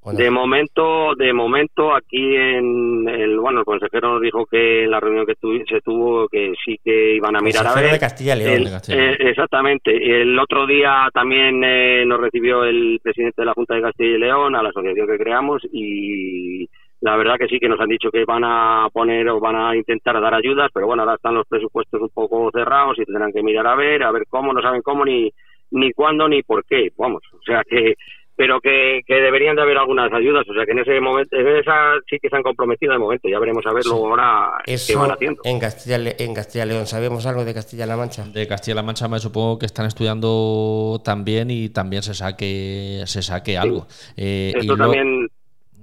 De 0.06 0.32
momento, 0.32 1.14
de 1.16 1.34
momento 1.34 1.94
aquí 1.94 2.36
en 2.36 3.08
el 3.10 3.38
bueno 3.38 3.60
el 3.60 3.66
consejero 3.66 4.14
nos 4.14 4.22
dijo 4.22 4.46
que 4.46 4.86
en 4.86 4.92
la 4.92 5.00
reunión 5.00 5.26
que 5.26 5.36
se 5.68 5.82
tuvo 5.82 6.28
que 6.30 6.54
sí 6.66 6.80
que 6.84 7.16
iban 7.16 7.36
a 7.36 7.42
mirar 7.42 7.68
a 7.68 7.76
ver. 7.76 7.92
de 7.92 8.00
Castilla 8.00 8.36
y 8.36 8.40
León. 8.40 8.82
Eh, 8.88 9.18
exactamente. 9.20 10.22
El 10.22 10.40
otro 10.40 10.66
día 10.66 11.10
también 11.14 11.62
eh, 11.64 12.06
nos 12.06 12.20
recibió 12.20 12.64
el 12.64 13.00
presidente 13.04 13.42
de 13.42 13.46
la 13.46 13.54
Junta 13.54 13.76
de 13.76 13.82
Castilla 13.82 14.16
y 14.16 14.20
León 14.20 14.56
a 14.56 14.64
la 14.64 14.70
asociación 14.70 15.06
que 15.06 15.18
creamos 15.18 15.62
y 15.72 16.68
la 17.02 17.18
verdad 17.18 17.36
que 17.38 17.48
sí 17.48 17.60
que 17.60 17.70
nos 17.70 17.80
han 17.80 17.90
dicho 17.90 18.10
que 18.10 18.26
van 18.26 18.44
a 18.46 18.88
poner 18.94 19.28
o 19.30 19.40
van 19.40 19.56
a 19.56 19.76
intentar 19.76 20.20
dar 20.20 20.34
ayudas, 20.34 20.70
pero 20.74 20.88
bueno, 20.88 21.04
ahora 21.04 21.16
están 21.16 21.36
los 21.36 21.48
presupuestos 21.48 22.02
un 22.02 22.10
poco 22.10 22.50
cerrados 22.52 22.98
y 23.00 23.06
tendrán 23.06 23.32
que 23.32 23.44
mirar 23.44 23.68
a 23.68 23.76
ver, 23.76 24.04
a 24.04 24.12
ver 24.12 24.24
cómo, 24.30 24.54
no 24.54 24.62
saben 24.62 24.82
cómo 24.82 25.04
ni 25.06 25.32
ni 25.72 25.92
cuándo 25.92 26.28
ni 26.28 26.42
por 26.42 26.66
qué, 26.66 26.90
vamos, 26.98 27.22
o 27.32 27.42
sea 27.44 27.62
que 27.64 27.94
pero 28.40 28.62
que, 28.62 29.02
que 29.06 29.16
deberían 29.16 29.58
de 29.58 29.64
haber 29.64 29.78
algunas 29.78 30.14
ayudas, 30.14 30.48
o 30.50 30.54
sea 30.54 30.66
que 30.66 30.72
en 30.72 30.80
ese 30.80 31.02
momento, 31.02 31.36
en 31.36 31.46
esa 31.58 31.96
sí 32.10 32.18
que 32.22 32.30
se 32.30 32.38
han 32.38 32.42
comprometido 32.42 32.94
de 32.94 32.98
momento, 32.98 33.28
ya 33.28 33.38
veremos 33.38 33.66
a 33.66 33.74
verlo 33.74 33.96
ahora 33.96 34.52
qué 34.64 34.96
van 34.96 35.12
haciendo. 35.12 35.42
En 35.44 35.60
Castilla, 35.60 35.98
en 36.18 36.34
Castilla 36.34 36.66
León, 36.66 36.86
¿sabemos 36.86 37.26
algo 37.26 37.44
de 37.44 37.54
Castilla-La 37.54 37.98
Mancha? 37.98 38.24
De 38.24 38.48
Castilla-La 38.48 38.82
Mancha 38.82 39.10
me 39.10 39.20
supongo 39.20 39.60
que 39.60 39.66
están 39.66 39.88
estudiando 39.88 41.02
también 41.04 41.52
y 41.52 41.68
también 41.68 42.02
se 42.02 42.14
saque 42.14 43.04
se 43.08 43.22
saque 43.22 43.58
algo. 43.58 43.88
Eh, 44.16 44.54
Esto 44.56 44.78
también 44.78 45.28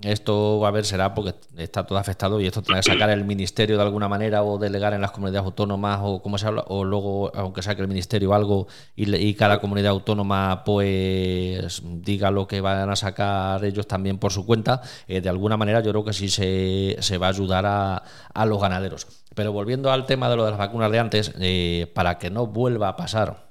esto, 0.03 0.67
a 0.67 0.71
ver, 0.71 0.85
será 0.85 1.15
porque 1.15 1.35
está 1.57 1.85
todo 1.87 1.99
afectado 1.99 2.41
y 2.41 2.47
esto 2.47 2.63
tiene 2.63 2.81
que 2.81 2.91
sacar 2.91 3.11
el 3.11 3.25
ministerio 3.25 3.77
de 3.77 3.83
alguna 3.83 4.09
manera 4.09 4.43
o 4.43 4.59
delegar 4.59 4.93
en 4.93 5.01
las 5.01 5.11
comunidades 5.11 5.47
autónomas 5.47 6.01
o 6.03 6.23
como 6.23 6.37
se 6.39 6.47
habla, 6.47 6.65
o 6.69 6.85
luego, 6.85 7.35
aunque 7.35 7.63
saque 7.63 7.83
el 7.83 7.89
ministerio 7.89 8.35
algo 8.35 8.69
y, 8.95 9.35
cada 9.35 9.61
comunidad 9.61 9.91
autónoma 9.91 10.63
pues 10.65 11.83
diga 11.85 12.31
lo 12.31 12.47
que 12.47 12.61
van 12.61 12.89
a 12.91 12.97
sacar 12.97 13.65
ellos 13.65 13.87
también 13.87 14.19
por 14.19 14.33
su 14.33 14.47
cuenta, 14.47 14.83
eh, 15.09 15.21
de 15.21 15.29
alguna 15.29 15.57
manera 15.57 15.81
yo 15.81 15.91
creo 15.91 16.05
que 16.05 16.13
sí 16.13 16.29
se, 16.29 16.97
se 17.01 17.19
va 17.19 17.27
a 17.27 17.31
ayudar 17.31 17.67
a, 17.67 18.03
a, 18.33 18.47
los 18.47 18.61
ganaderos. 18.61 19.07
Pero 19.35 19.53
volviendo 19.53 19.91
al 19.91 20.07
tema 20.07 20.31
de 20.31 20.37
lo 20.37 20.45
de 20.45 20.51
las 20.51 20.59
vacunas 20.59 20.91
de 20.91 20.99
antes, 20.99 21.33
eh, 21.39 21.91
para 21.95 22.19
que 22.19 22.31
no 22.31 22.47
vuelva 22.47 22.89
a 22.89 22.97
pasar 22.97 23.46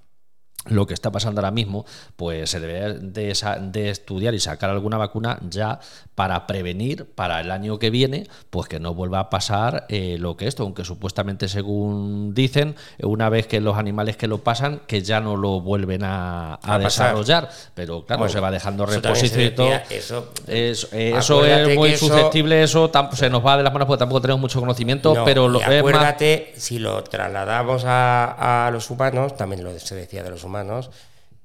lo 0.66 0.88
que 0.88 0.94
está 0.94 1.12
pasando 1.12 1.42
ahora 1.42 1.52
mismo, 1.52 1.86
pues 2.16 2.50
se 2.50 2.60
debe 2.60 3.00
de, 3.00 3.90
estudiar 3.90 4.34
y 4.34 4.40
sacar 4.40 4.70
alguna 4.70 4.98
vacuna 4.98 5.40
ya 5.50 5.80
para 6.16 6.48
prevenir 6.48 7.06
para 7.06 7.42
el 7.42 7.52
año 7.52 7.78
que 7.78 7.90
viene, 7.90 8.28
pues 8.50 8.68
que 8.68 8.80
no 8.80 8.94
vuelva 8.94 9.20
a 9.20 9.30
pasar 9.30 9.86
eh, 9.90 10.18
lo 10.20 10.38
que 10.38 10.48
esto, 10.48 10.64
aunque 10.64 10.84
supuestamente 10.84 11.48
según 11.48 12.34
dicen, 12.34 12.76
una 13.02 13.30
vez 13.30 13.48
que 13.48 13.62
los 13.62 13.78
animales 13.78 14.18
que 14.18 14.28
lo 14.28 14.40
pasan, 14.40 14.82
que 14.88 15.02
ya 15.02 15.20
no 15.20 15.36
lo 15.36 15.62
vuelven 15.62 16.02
a, 16.04 16.60
desarrollar, 16.80 17.50
pero 17.74 18.06
claro, 18.06 18.28
se 18.30 18.40
va 18.40 18.52
dejando 18.52 18.86
reposición 18.86 19.44
y 19.44 19.52
todo. 19.52 19.70
Eso, 19.90 20.32
eso, 20.48 21.46
es 21.46 21.76
muy 21.76 21.96
susceptible, 21.96 22.64
eso 22.64 22.92
se 23.14 23.30
nos 23.30 23.46
va 23.46 23.58
de 23.58 23.64
las 23.64 23.74
manos 23.74 23.88
porque 23.88 24.00
tampoco 24.00 24.22
tenemos 24.22 24.42
mucho 24.42 24.60
conocimiento, 24.60 25.16
pero 25.26 25.48
lo 25.48 25.62
acuérdate, 25.64 26.54
si 26.58 26.80
lo 26.80 27.04
trasladamos 27.04 27.84
a, 27.86 28.68
a 28.68 28.72
los 28.72 28.90
humanos, 28.90 29.36
también 29.36 29.64
lo 29.64 29.76
se 29.80 29.96
decía 29.96 30.24
de 30.24 30.30
los 30.30 30.44
humanos, 30.44 30.55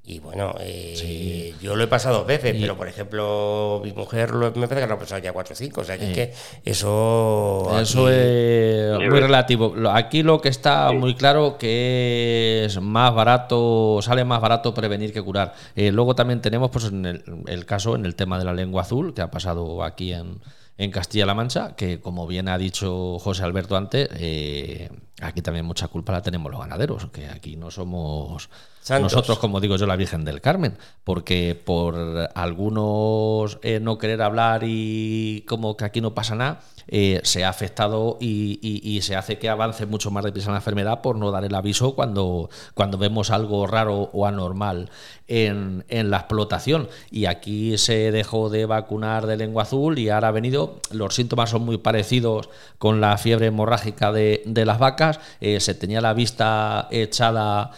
y 0.03 0.19
bueno, 0.19 0.55
eh, 0.59 1.55
yo 1.61 1.77
lo 1.77 1.85
he 1.85 1.87
pasado 1.87 2.19
dos 2.19 2.27
veces, 2.27 2.57
pero 2.59 2.77
por 2.77 2.89
ejemplo, 2.89 3.81
mi 3.85 3.93
mujer 3.93 4.31
lo, 4.31 4.51
me 4.53 4.67
parece 4.67 4.81
que 4.81 4.87
lo 4.87 4.95
ha 4.95 4.99
pasado 4.99 5.21
ya 5.21 5.33
cuatro 5.33 5.53
o 5.53 5.57
cinco. 5.57 5.83
O 5.83 5.85
sea, 5.85 5.99
que, 5.99 6.09
es 6.09 6.15
que 6.15 6.35
eso. 6.65 7.71
Eso 7.81 8.11
es 8.11 8.99
muy 8.99 9.21
relativo. 9.21 9.73
Aquí 9.93 10.23
lo 10.23 10.41
que 10.41 10.49
está 10.49 10.91
muy 10.93 11.15
claro 11.15 11.59
que 11.59 12.65
es 12.65 12.81
más 12.81 13.15
barato, 13.15 14.01
sale 14.03 14.25
más 14.25 14.41
barato 14.41 14.73
prevenir 14.73 15.13
que 15.13 15.23
curar. 15.23 15.55
Eh, 15.77 15.93
luego 15.93 16.15
también 16.17 16.41
tenemos 16.41 16.71
pues, 16.71 16.87
en 16.87 17.05
el, 17.05 17.67
caso, 17.67 17.95
en 17.95 18.05
el 18.05 18.17
tema 18.17 18.39
de 18.39 18.47
la 18.47 18.55
lengua 18.55 18.83
azul, 18.83 19.15
que 19.15 19.21
ha 19.21 19.31
pasado 19.31 19.85
aquí 19.85 20.15
en, 20.15 20.41
en 20.79 20.91
Castilla-La 20.91 21.35
Mancha, 21.35 21.77
que 21.77 22.01
como 22.01 22.27
bien 22.27 22.49
ha 22.49 22.57
dicho 22.57 23.19
José 23.19 23.45
Alberto 23.45 23.77
antes, 23.77 24.09
eh, 24.15 24.89
aquí 25.21 25.43
también 25.43 25.65
mucha 25.65 25.89
culpa 25.89 26.13
la 26.13 26.23
tenemos 26.23 26.51
los 26.51 26.61
ganaderos, 26.61 27.07
que 27.13 27.29
aquí 27.29 27.57
no 27.57 27.71
somos 27.71 28.49
nosotros, 28.89 29.39
como 29.39 29.61
digo 29.61 29.77
yo, 29.77 29.87
la 29.87 29.97
Virgen 29.97 30.25
del 30.25 30.41
Carmen, 30.41 30.77
porque 31.05 31.61
por 31.65 32.31
algunos 32.35 33.59
eh, 33.63 33.79
no 33.81 33.99
querer 33.99 34.23
hablar 34.23 34.63
y 34.65 35.45
como 35.47 35.77
que 35.77 35.85
aquí 35.85 36.01
no 36.01 36.15
pasa 36.15 36.35
nada, 36.35 36.61
eh, 36.89 37.21
se 37.23 37.45
ha 37.45 37.49
afectado 37.49 38.19
y, 38.21 38.99
se 39.03 39.15
hace 39.15 39.39
que 39.39 39.49
avance 39.49 39.87
mucho 39.87 40.11
más 40.11 40.25
deprisa 40.25 40.51
la 40.51 40.57
enfermedad 40.57 41.01
por 41.01 41.17
no 41.17 41.31
dar 41.31 41.45
el 41.45 41.55
aviso 41.55 41.95
cuando, 41.95 42.51
cuando 42.75 42.99
vemos 42.99 43.31
algo 43.31 43.67
raro 43.67 44.11
o 44.13 44.27
anormal 44.27 44.91
en, 45.29 45.85
la 45.89 46.17
explotación. 46.19 46.89
Y 47.11 47.27
aquí 47.27 47.79
se 47.79 48.11
dejó 48.11 48.51
de 48.51 48.67
vacunar 48.67 49.27
de 49.27 49.37
lengua 49.37 49.63
azul 49.63 49.99
y 49.99 50.09
ahora 50.09 50.29
ha 50.29 50.33
venido, 50.33 50.81
los 50.91 51.15
síntomas 51.15 51.51
son 51.51 51.63
muy 51.63 51.79
parecidos 51.79 52.49
con 52.79 53.01
la 53.01 53.17
fiebre 53.19 53.47
hemorrágica 53.47 54.13
de, 54.13 54.43
las 54.47 54.79
vacas, 54.79 55.10
eh, 55.41 55.61
se 55.61 55.75
tenía 55.75 56.01
la 56.01 56.13
vista 56.13 56.87
echada 56.91 57.71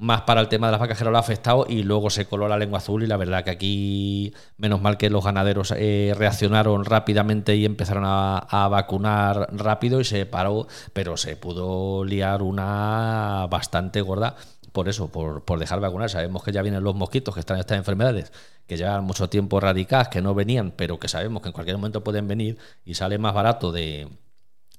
más 0.00 0.22
para 0.22 0.40
el 0.40 0.48
tema 0.48 0.66
de 0.66 0.72
las 0.72 0.80
vacas 0.80 0.96
que 0.98 1.04
no 1.04 1.10
lo 1.10 1.18
ha 1.18 1.20
afectado 1.20 1.66
y 1.68 1.82
luego 1.82 2.08
se 2.08 2.24
coló 2.26 2.48
la 2.48 2.56
lengua 2.56 2.78
azul 2.78 3.02
y 3.02 3.06
la 3.06 3.18
verdad 3.18 3.44
que 3.44 3.50
aquí 3.50 4.34
menos 4.56 4.80
mal 4.80 4.96
que 4.96 5.10
los 5.10 5.22
ganaderos 5.22 5.74
eh, 5.76 6.14
reaccionaron 6.16 6.86
rápidamente 6.86 7.54
y 7.54 7.66
empezaron 7.66 8.04
a, 8.06 8.68
vacunar 8.70 9.48
rápido 9.52 10.00
y 10.00 10.04
se 10.04 10.24
paró, 10.26 10.66
pero 10.94 11.16
se 11.16 11.36
pudo 11.36 12.04
liar 12.04 12.42
una 12.42 13.46
bastante 13.50 14.00
gorda 14.00 14.36
por 14.72 14.88
eso, 14.88 15.08
por, 15.08 15.44
por 15.44 15.58
dejar 15.58 15.80
vacunar. 15.80 16.08
Sabemos 16.08 16.42
que 16.42 16.52
ya 16.52 16.62
vienen 16.62 16.82
los 16.82 16.94
mosquitos 16.94 17.34
que 17.34 17.40
están 17.40 17.56
en 17.56 17.60
estas 17.60 17.78
enfermedades, 17.78 18.32
que 18.66 18.76
llevan 18.76 19.04
mucho 19.04 19.28
tiempo 19.28 19.58
erradicadas, 19.58 20.08
que 20.08 20.22
no 20.22 20.34
venían, 20.34 20.70
pero 20.70 20.98
que 20.98 21.08
sabemos 21.08 21.42
que 21.42 21.48
en 21.48 21.52
cualquier 21.52 21.76
momento 21.76 22.04
pueden 22.04 22.28
venir 22.28 22.56
y 22.84 22.94
sale 22.94 23.18
más 23.18 23.34
barato 23.34 23.72
de 23.72 24.08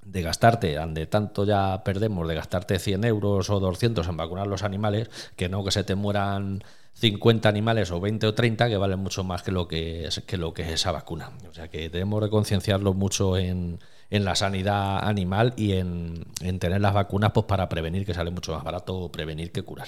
de 0.04 0.22
gastarte, 0.22 0.76
donde 0.76 1.06
tanto 1.06 1.46
ya 1.46 1.84
perdemos, 1.84 2.28
de 2.28 2.36
gastarte 2.36 2.80
100 2.80 3.04
euros 3.06 3.50
o 3.50 3.60
200 3.60 4.08
en 4.08 4.18
vacunar 4.18 4.48
los 4.48 4.64
animales, 4.64 5.10
que 5.36 5.50
no 5.50 5.64
que 5.64 5.72
se 5.72 5.84
te 5.84 5.96
mueran 5.96 6.64
50 6.94 7.48
animales 7.48 7.92
o 7.92 8.00
20 8.00 8.28
o 8.28 8.34
30 8.34 8.70
que 8.70 8.78
valen 8.78 9.00
mucho 9.00 9.24
más 9.24 9.44
que 9.44 9.52
lo 9.52 9.68
que 9.68 10.06
es, 10.06 10.22
que 10.22 10.38
lo 10.38 10.54
que 10.54 10.64
es 10.64 10.70
esa 10.70 10.92
vacuna. 10.92 11.32
O 11.50 11.54
sea 11.54 11.70
que 11.70 11.90
tenemos 11.90 12.24
que 12.24 12.30
concienciarlo 12.30 12.94
mucho 12.94 13.38
en, 13.38 13.80
en 14.10 14.26
la 14.26 14.36
sanidad 14.36 15.08
animal 15.08 15.54
y 15.56 15.74
en, 15.74 16.26
en, 16.42 16.60
tener 16.60 16.82
las 16.82 16.94
vacunas 16.94 17.32
pues 17.32 17.46
para 17.46 17.70
prevenir, 17.70 18.06
que 18.06 18.14
sale 18.14 18.32
mucho 18.32 18.54
más 18.54 18.64
barato 18.64 19.12
prevenir 19.12 19.52
que 19.52 19.64
curar. 19.64 19.88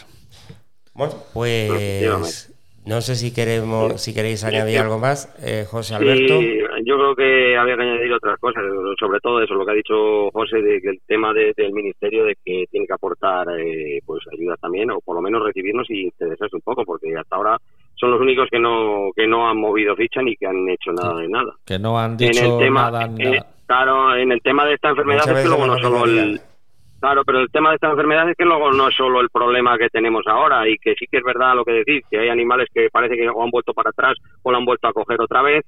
Bueno, 0.93 1.15
pues 1.34 2.52
no 2.86 3.02
sé 3.02 3.15
si 3.15 3.32
queremos, 3.32 4.02
si 4.02 4.13
queréis 4.13 4.43
añadir 4.43 4.80
algo 4.80 4.99
más, 4.99 5.30
eh, 5.41 5.65
José 5.69 5.95
Alberto. 5.95 6.39
Sí, 6.39 6.60
yo 6.86 6.98
creo 6.98 7.15
que 7.15 7.58
había 7.58 7.76
que 7.76 7.84
añadir 7.84 8.13
otras 8.13 8.39
cosas, 8.39 8.63
sobre 9.00 9.19
todo 9.19 9.41
eso, 9.41 9.54
lo 9.54 9.65
que 9.65 9.72
ha 9.72 9.76
dicho 9.76 10.30
José, 10.32 10.62
de 10.62 10.82
que 10.82 10.89
el 10.89 11.02
tema 11.08 11.34
del 11.34 11.74
ministerio 11.74 12.26
de 12.26 12.36
que 12.43 12.65
tiene 12.69 12.88
que 12.88 12.93
aportar 12.93 13.48
eh, 13.60 14.00
pues 14.06 14.24
ayuda 14.32 14.56
también, 14.58 14.91
o 14.91 15.00
por 15.00 15.15
lo 15.15 15.22
menos 15.22 15.43
recibirnos 15.43 15.89
y 15.89 16.04
interesarse 16.04 16.56
un 16.56 16.62
poco, 16.62 16.84
porque 16.86 17.15
hasta 17.17 17.36
ahora 17.36 17.58
son 17.96 18.12
los 18.12 18.22
únicos 18.22 18.50
que 18.50 18.60
no 18.60 19.12
que 19.15 19.28
no 19.28 19.48
han 19.48 19.58
movido 19.58 19.96
ficha 19.96 20.22
ni 20.22 20.36
que 20.36 20.48
han 20.48 20.67
hecho 20.69 20.91
nada 20.91 21.19
de 21.19 21.28
nada. 21.28 21.54
Que 21.65 21.80
no 21.80 21.98
han 21.98 22.17
dicho 22.17 22.60
nada, 22.69 23.10
eh, 23.19 23.39
claro, 23.65 24.15
en 24.15 24.32
el 24.32 24.41
tema 24.41 24.65
de 24.65 24.74
esta 24.74 24.89
enfermedad 24.89 25.30
es 25.30 25.43
que 25.43 25.50
luego 25.50 25.67
no 25.67 25.78
solo 25.80 26.06
el 26.06 26.39
Claro, 27.04 27.26
pero 27.26 27.41
el 27.41 27.52
tema 27.52 27.72
de 27.72 27.76
esta 27.76 27.89
enfermedad 27.89 28.30
es 28.30 28.38
que 28.38 28.46
luego 28.46 28.72
no 28.72 28.88
es 28.88 28.96
solo 28.96 29.19
el 29.19 29.28
problema 29.30 29.78
que 29.78 29.89
tenemos 29.89 30.26
ahora 30.26 30.69
y 30.69 30.78
que 30.78 30.96
sí 30.98 31.06
que 31.12 31.17
es 31.17 31.24
verdad 31.26 31.54
lo 31.54 31.65
que 31.65 31.74
decís, 31.74 32.02
que 32.10 32.17
hay 32.17 32.30
animales 32.30 32.69
que 32.74 32.88
parece 32.89 33.17
que 33.17 33.28
han 33.28 33.52
vuelto 33.52 33.74
para 33.74 33.89
atrás 33.89 34.15
o 34.41 34.50
lo 34.50 34.58
han 34.58 34.63
vuelto 34.63 34.88
a 34.88 34.93
coger 34.93 35.19
otra 35.19 35.41
vez 35.41 35.65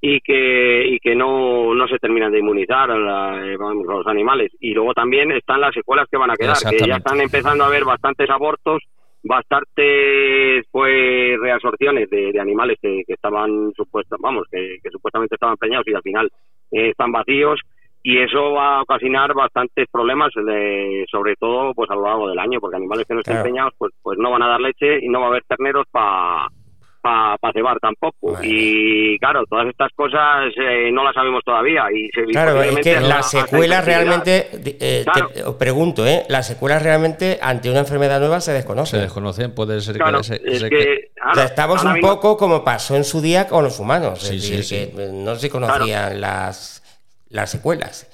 y 0.00 0.20
que 0.20 0.86
y 0.86 0.98
que 0.98 1.14
no, 1.14 1.74
no 1.74 1.86
se 1.86 1.98
terminan 1.98 2.32
de 2.32 2.38
inmunizar 2.38 2.90
eh, 2.90 3.56
los 3.58 4.06
animales. 4.06 4.50
Y 4.60 4.72
luego 4.72 4.94
también 4.94 5.30
están 5.32 5.60
las 5.60 5.74
secuelas 5.74 6.08
que 6.10 6.16
van 6.16 6.30
a 6.30 6.36
quedar, 6.36 6.56
que 6.56 6.86
ya 6.86 6.96
están 6.96 7.20
empezando 7.20 7.64
a 7.64 7.66
haber 7.66 7.84
bastantes 7.84 8.30
abortos, 8.30 8.82
bastantes 9.22 10.64
pues 10.70 11.38
reabsorciones 11.38 12.08
de, 12.08 12.38
animales 12.40 12.78
que, 12.80 13.02
estaban 13.06 13.72
supuestos, 13.76 14.18
vamos, 14.20 14.46
que, 14.50 14.78
supuestamente 14.90 15.34
estaban 15.34 15.56
preñados 15.56 15.86
y 15.88 15.94
al 15.94 16.02
final 16.02 16.30
eh, 16.70 16.90
están 16.90 17.12
vacíos. 17.12 17.60
Y 18.02 18.16
eso 18.16 18.52
va 18.52 18.78
a 18.78 18.82
ocasionar 18.82 19.34
bastantes 19.34 19.86
problemas 19.92 20.32
sobre 20.32 21.36
todo 21.36 21.74
pues 21.74 21.90
a 21.90 21.94
lo 21.94 22.04
largo 22.06 22.30
del 22.30 22.38
año 22.38 22.58
porque 22.58 22.76
animales 22.76 23.04
que 23.06 23.12
no 23.12 23.20
estén 23.20 23.36
empeñados 23.36 23.74
pues 23.76 23.92
pues 24.02 24.18
no 24.18 24.30
van 24.30 24.42
a 24.42 24.48
dar 24.48 24.60
leche 24.62 25.04
y 25.04 25.08
no 25.10 25.20
va 25.20 25.26
a 25.26 25.28
haber 25.28 25.44
terneros 25.44 25.86
para 25.90 26.48
para 27.00 27.36
pa 27.38 27.52
cebar 27.52 27.78
tampoco. 27.80 28.38
Y 28.42 29.18
claro 29.18 29.44
todas 29.46 29.68
estas 29.68 29.90
cosas 29.94 30.52
eh, 30.56 30.90
no 30.92 31.04
las 31.04 31.14
sabemos 31.14 31.42
todavía 31.44 31.84
y 31.92 32.08
se, 32.10 32.24
claro 32.24 32.62
es 32.62 32.78
que 32.78 33.00
las 33.00 33.30
secuelas 33.30 33.84
realmente 33.84 34.48
eh, 34.80 35.04
os 35.44 35.56
pregunto 35.56 36.06
eh 36.06 36.24
las 36.28 36.46
secuelas 36.46 36.82
realmente 36.82 37.38
ante 37.42 37.70
una 37.70 37.80
enfermedad 37.80 38.20
nueva 38.20 38.40
se 38.40 38.52
desconocen. 38.52 39.00
Se 39.00 39.04
desconocen 39.04 39.54
puede 39.54 39.80
ser 39.80 39.98
que, 39.98 41.10
estamos 41.44 41.84
un 41.84 42.00
poco 42.00 42.36
como 42.36 42.64
pasó 42.64 42.96
en 42.96 43.04
su 43.04 43.20
día 43.20 43.46
con 43.48 43.64
los 43.64 43.78
humanos 43.80 44.30
es 44.30 44.48
decir, 44.48 44.92
que 44.94 45.08
no 45.12 45.34
se 45.36 45.50
conocían 45.50 46.20
las 46.20 46.80
las 47.30 47.50
secuelas. 47.50 48.08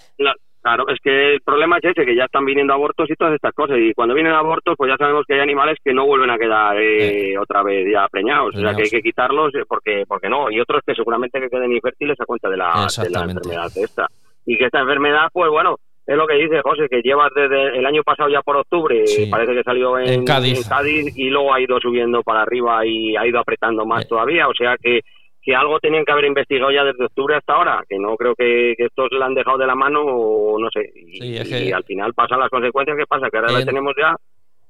Claro, 0.66 0.88
es 0.88 0.98
que 1.00 1.34
el 1.34 1.40
problema 1.42 1.78
es 1.78 1.84
ese, 1.84 2.04
que 2.04 2.16
ya 2.16 2.24
están 2.24 2.44
viniendo 2.44 2.72
abortos 2.72 3.08
y 3.08 3.14
todas 3.14 3.34
estas 3.34 3.54
cosas. 3.54 3.78
Y 3.78 3.94
cuando 3.94 4.14
vienen 4.16 4.32
abortos, 4.32 4.74
pues 4.76 4.90
ya 4.90 4.96
sabemos 4.96 5.24
que 5.24 5.34
hay 5.34 5.40
animales 5.40 5.78
que 5.84 5.94
no 5.94 6.04
vuelven 6.04 6.30
a 6.30 6.38
quedar 6.38 6.76
eh, 6.76 7.38
otra 7.38 7.62
vez 7.62 7.86
ya 7.92 8.08
preñados. 8.08 8.56
O 8.56 8.60
sea, 8.60 8.74
que 8.74 8.82
hay 8.82 8.90
que 8.90 9.00
quitarlos 9.00 9.54
eh, 9.54 9.62
porque 9.68 10.02
porque 10.08 10.28
no. 10.28 10.50
Y 10.50 10.58
otros 10.58 10.82
que 10.84 10.96
seguramente 10.96 11.40
que 11.40 11.48
queden 11.48 11.72
infértiles 11.72 12.20
a 12.20 12.24
cuenta 12.24 12.48
de 12.48 12.56
la, 12.56 12.88
de 13.00 13.10
la 13.10 13.20
enfermedad 13.22 13.70
esta. 13.76 14.08
Y 14.44 14.58
que 14.58 14.64
esta 14.64 14.80
enfermedad, 14.80 15.28
pues 15.32 15.50
bueno, 15.50 15.76
es 16.04 16.16
lo 16.16 16.26
que 16.26 16.34
dice 16.34 16.60
José, 16.62 16.88
que 16.88 17.00
lleva 17.00 17.28
desde 17.32 17.78
el 17.78 17.86
año 17.86 18.02
pasado 18.02 18.28
ya 18.28 18.42
por 18.42 18.56
octubre, 18.56 19.04
parece 19.30 19.54
que 19.54 19.62
salió 19.62 19.98
en, 20.00 20.24
Cádiz. 20.24 20.68
y 21.16 21.30
luego 21.30 21.54
ha 21.54 21.60
ido 21.60 21.78
subiendo 21.80 22.22
para 22.22 22.42
arriba 22.42 22.84
y 22.84 23.16
ha 23.16 23.24
ido 23.24 23.38
apretando 23.38 23.86
más 23.86 24.04
eh. 24.04 24.08
todavía. 24.08 24.48
O 24.48 24.54
sea 24.54 24.76
que 24.82 25.02
que 25.46 25.54
algo 25.54 25.78
tenían 25.78 26.04
que 26.04 26.10
haber 26.10 26.24
investigado 26.24 26.72
ya 26.72 26.82
desde 26.82 27.04
octubre 27.04 27.36
hasta 27.36 27.52
ahora, 27.52 27.84
que 27.88 28.00
no 28.00 28.16
creo 28.16 28.34
que, 28.34 28.74
estos 28.76 29.08
le 29.12 29.24
han 29.24 29.32
dejado 29.32 29.58
de 29.58 29.66
la 29.68 29.76
mano 29.76 30.02
o 30.02 30.58
no 30.58 30.68
sé. 30.72 30.92
Y, 30.92 31.70
al 31.70 31.84
final 31.84 32.12
pasan 32.14 32.40
las 32.40 32.50
consecuencias 32.50 32.96
que 32.98 33.06
pasa, 33.06 33.30
que 33.30 33.38
ahora 33.38 33.52
la 33.52 33.64
tenemos 33.64 33.94
ya 33.96 34.16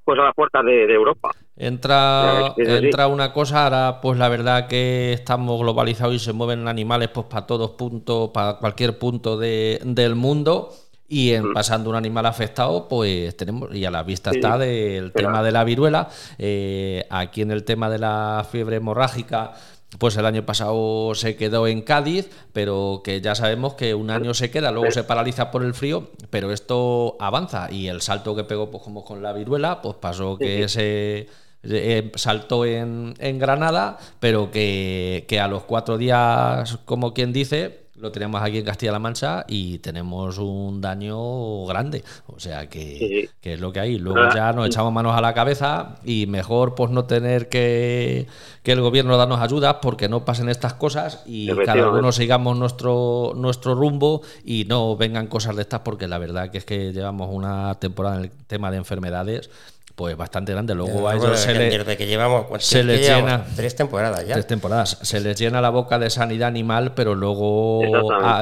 pues 0.04 0.20
a 0.20 0.24
las 0.24 0.34
puertas 0.34 0.64
de, 0.66 0.84
Europa. 0.92 1.30
Entra, 1.56 2.54
entra 2.58 3.08
una 3.08 3.32
cosa, 3.32 3.64
ahora 3.64 4.00
pues 4.02 4.18
la 4.18 4.28
verdad 4.28 4.68
que 4.68 5.14
estamos 5.14 5.58
globalizados 5.58 6.14
y 6.14 6.18
se 6.18 6.34
mueven 6.34 6.68
animales 6.68 7.08
pues 7.08 7.26
para 7.26 7.46
todos 7.46 7.70
puntos, 7.70 8.28
para 8.28 8.58
cualquier 8.58 8.98
punto 8.98 9.38
de, 9.38 9.80
del 9.82 10.14
mundo. 10.14 10.68
Y 11.08 11.32
en, 11.32 11.52
pasando 11.52 11.88
un 11.88 11.96
animal 11.96 12.26
afectado, 12.26 12.88
pues 12.88 13.36
tenemos, 13.36 13.72
y 13.74 13.84
a 13.84 13.90
la 13.92 14.02
vista 14.02 14.30
está 14.32 14.58
del 14.58 15.12
tema 15.12 15.42
de 15.42 15.52
la 15.52 15.62
viruela. 15.62 16.08
Eh, 16.36 17.06
aquí 17.10 17.42
en 17.42 17.52
el 17.52 17.64
tema 17.64 17.88
de 17.88 17.98
la 17.98 18.44
fiebre 18.50 18.76
hemorrágica, 18.76 19.52
pues 19.98 20.16
el 20.16 20.26
año 20.26 20.44
pasado 20.44 21.14
se 21.14 21.36
quedó 21.36 21.66
en 21.66 21.82
Cádiz, 21.82 22.28
pero 22.52 23.00
que 23.04 23.20
ya 23.20 23.34
sabemos 23.34 23.74
que 23.74 23.94
un 23.94 24.10
año 24.10 24.34
se 24.34 24.50
queda, 24.50 24.70
luego 24.70 24.90
se 24.90 25.04
paraliza 25.04 25.50
por 25.50 25.64
el 25.64 25.74
frío, 25.74 26.10
pero 26.30 26.52
esto 26.52 27.16
avanza. 27.20 27.68
Y 27.70 27.88
el 27.88 28.02
salto 28.02 28.34
que 28.34 28.44
pegó 28.44 28.70
pues 28.70 28.82
como 28.82 29.04
con 29.04 29.22
la 29.22 29.32
viruela, 29.32 29.80
pues 29.82 29.96
pasó 29.96 30.36
que 30.36 30.68
se 30.68 31.28
eh, 31.62 32.12
saltó 32.14 32.64
en, 32.64 33.14
en 33.18 33.38
Granada, 33.38 33.98
pero 34.20 34.50
que, 34.50 35.24
que 35.28 35.40
a 35.40 35.48
los 35.48 35.62
cuatro 35.64 35.98
días, 35.98 36.78
como 36.84 37.14
quien 37.14 37.32
dice, 37.32 37.85
lo 37.98 38.12
tenemos 38.12 38.42
aquí 38.42 38.58
en 38.58 38.64
Castilla-La 38.64 38.98
Mancha 38.98 39.44
y 39.48 39.78
tenemos 39.78 40.38
un 40.38 40.80
daño 40.80 41.64
grande. 41.66 42.04
O 42.26 42.38
sea 42.38 42.68
que, 42.68 43.30
es 43.42 43.60
lo 43.60 43.72
que 43.72 43.80
hay. 43.80 43.98
Luego 43.98 44.20
ah, 44.20 44.32
ya 44.34 44.52
nos 44.52 44.66
echamos 44.66 44.92
manos 44.92 45.14
a 45.16 45.20
la 45.20 45.32
cabeza 45.34 45.96
y 46.04 46.26
mejor 46.26 46.74
pues 46.74 46.90
no 46.90 47.04
tener 47.04 47.48
que, 47.48 48.26
que 48.62 48.72
el 48.72 48.80
gobierno 48.80 49.16
darnos 49.16 49.40
ayudas 49.40 49.76
porque 49.80 50.08
no 50.08 50.24
pasen 50.24 50.48
estas 50.48 50.74
cosas 50.74 51.22
y 51.26 51.48
cada 51.64 51.90
uno 51.90 52.12
sigamos 52.12 52.56
nuestro, 52.56 53.32
nuestro 53.34 53.74
rumbo 53.74 54.22
y 54.44 54.64
no 54.66 54.96
vengan 54.96 55.26
cosas 55.26 55.56
de 55.56 55.62
estas 55.62 55.80
porque 55.80 56.08
la 56.08 56.18
verdad 56.18 56.50
que 56.50 56.58
es 56.58 56.64
que 56.64 56.92
llevamos 56.92 57.30
una 57.32 57.74
temporada 57.76 58.16
en 58.16 58.24
el 58.24 58.30
tema 58.30 58.70
de 58.70 58.76
enfermedades 58.76 59.50
pues 59.94 60.16
bastante 60.16 60.52
grande. 60.52 60.74
Luego 60.74 61.08
a 61.08 61.14
ellos 61.14 61.38
se, 61.38 61.54
le, 61.54 61.96
que 61.96 62.06
llevamos, 62.06 62.46
se 62.62 62.84
les 62.84 63.00
llena 63.00 63.44
tres 63.56 63.74
temporadas 63.74 64.26
ya. 64.26 64.34
Tres 64.34 64.46
temporadas. 64.46 64.98
Se 65.00 65.20
les 65.20 65.38
llena 65.38 65.60
la 65.60 65.70
boca 65.70 65.98
de 65.98 66.10
sanidad 66.10 66.48
animal, 66.48 66.92
pero 66.94 67.14
luego 67.14 67.82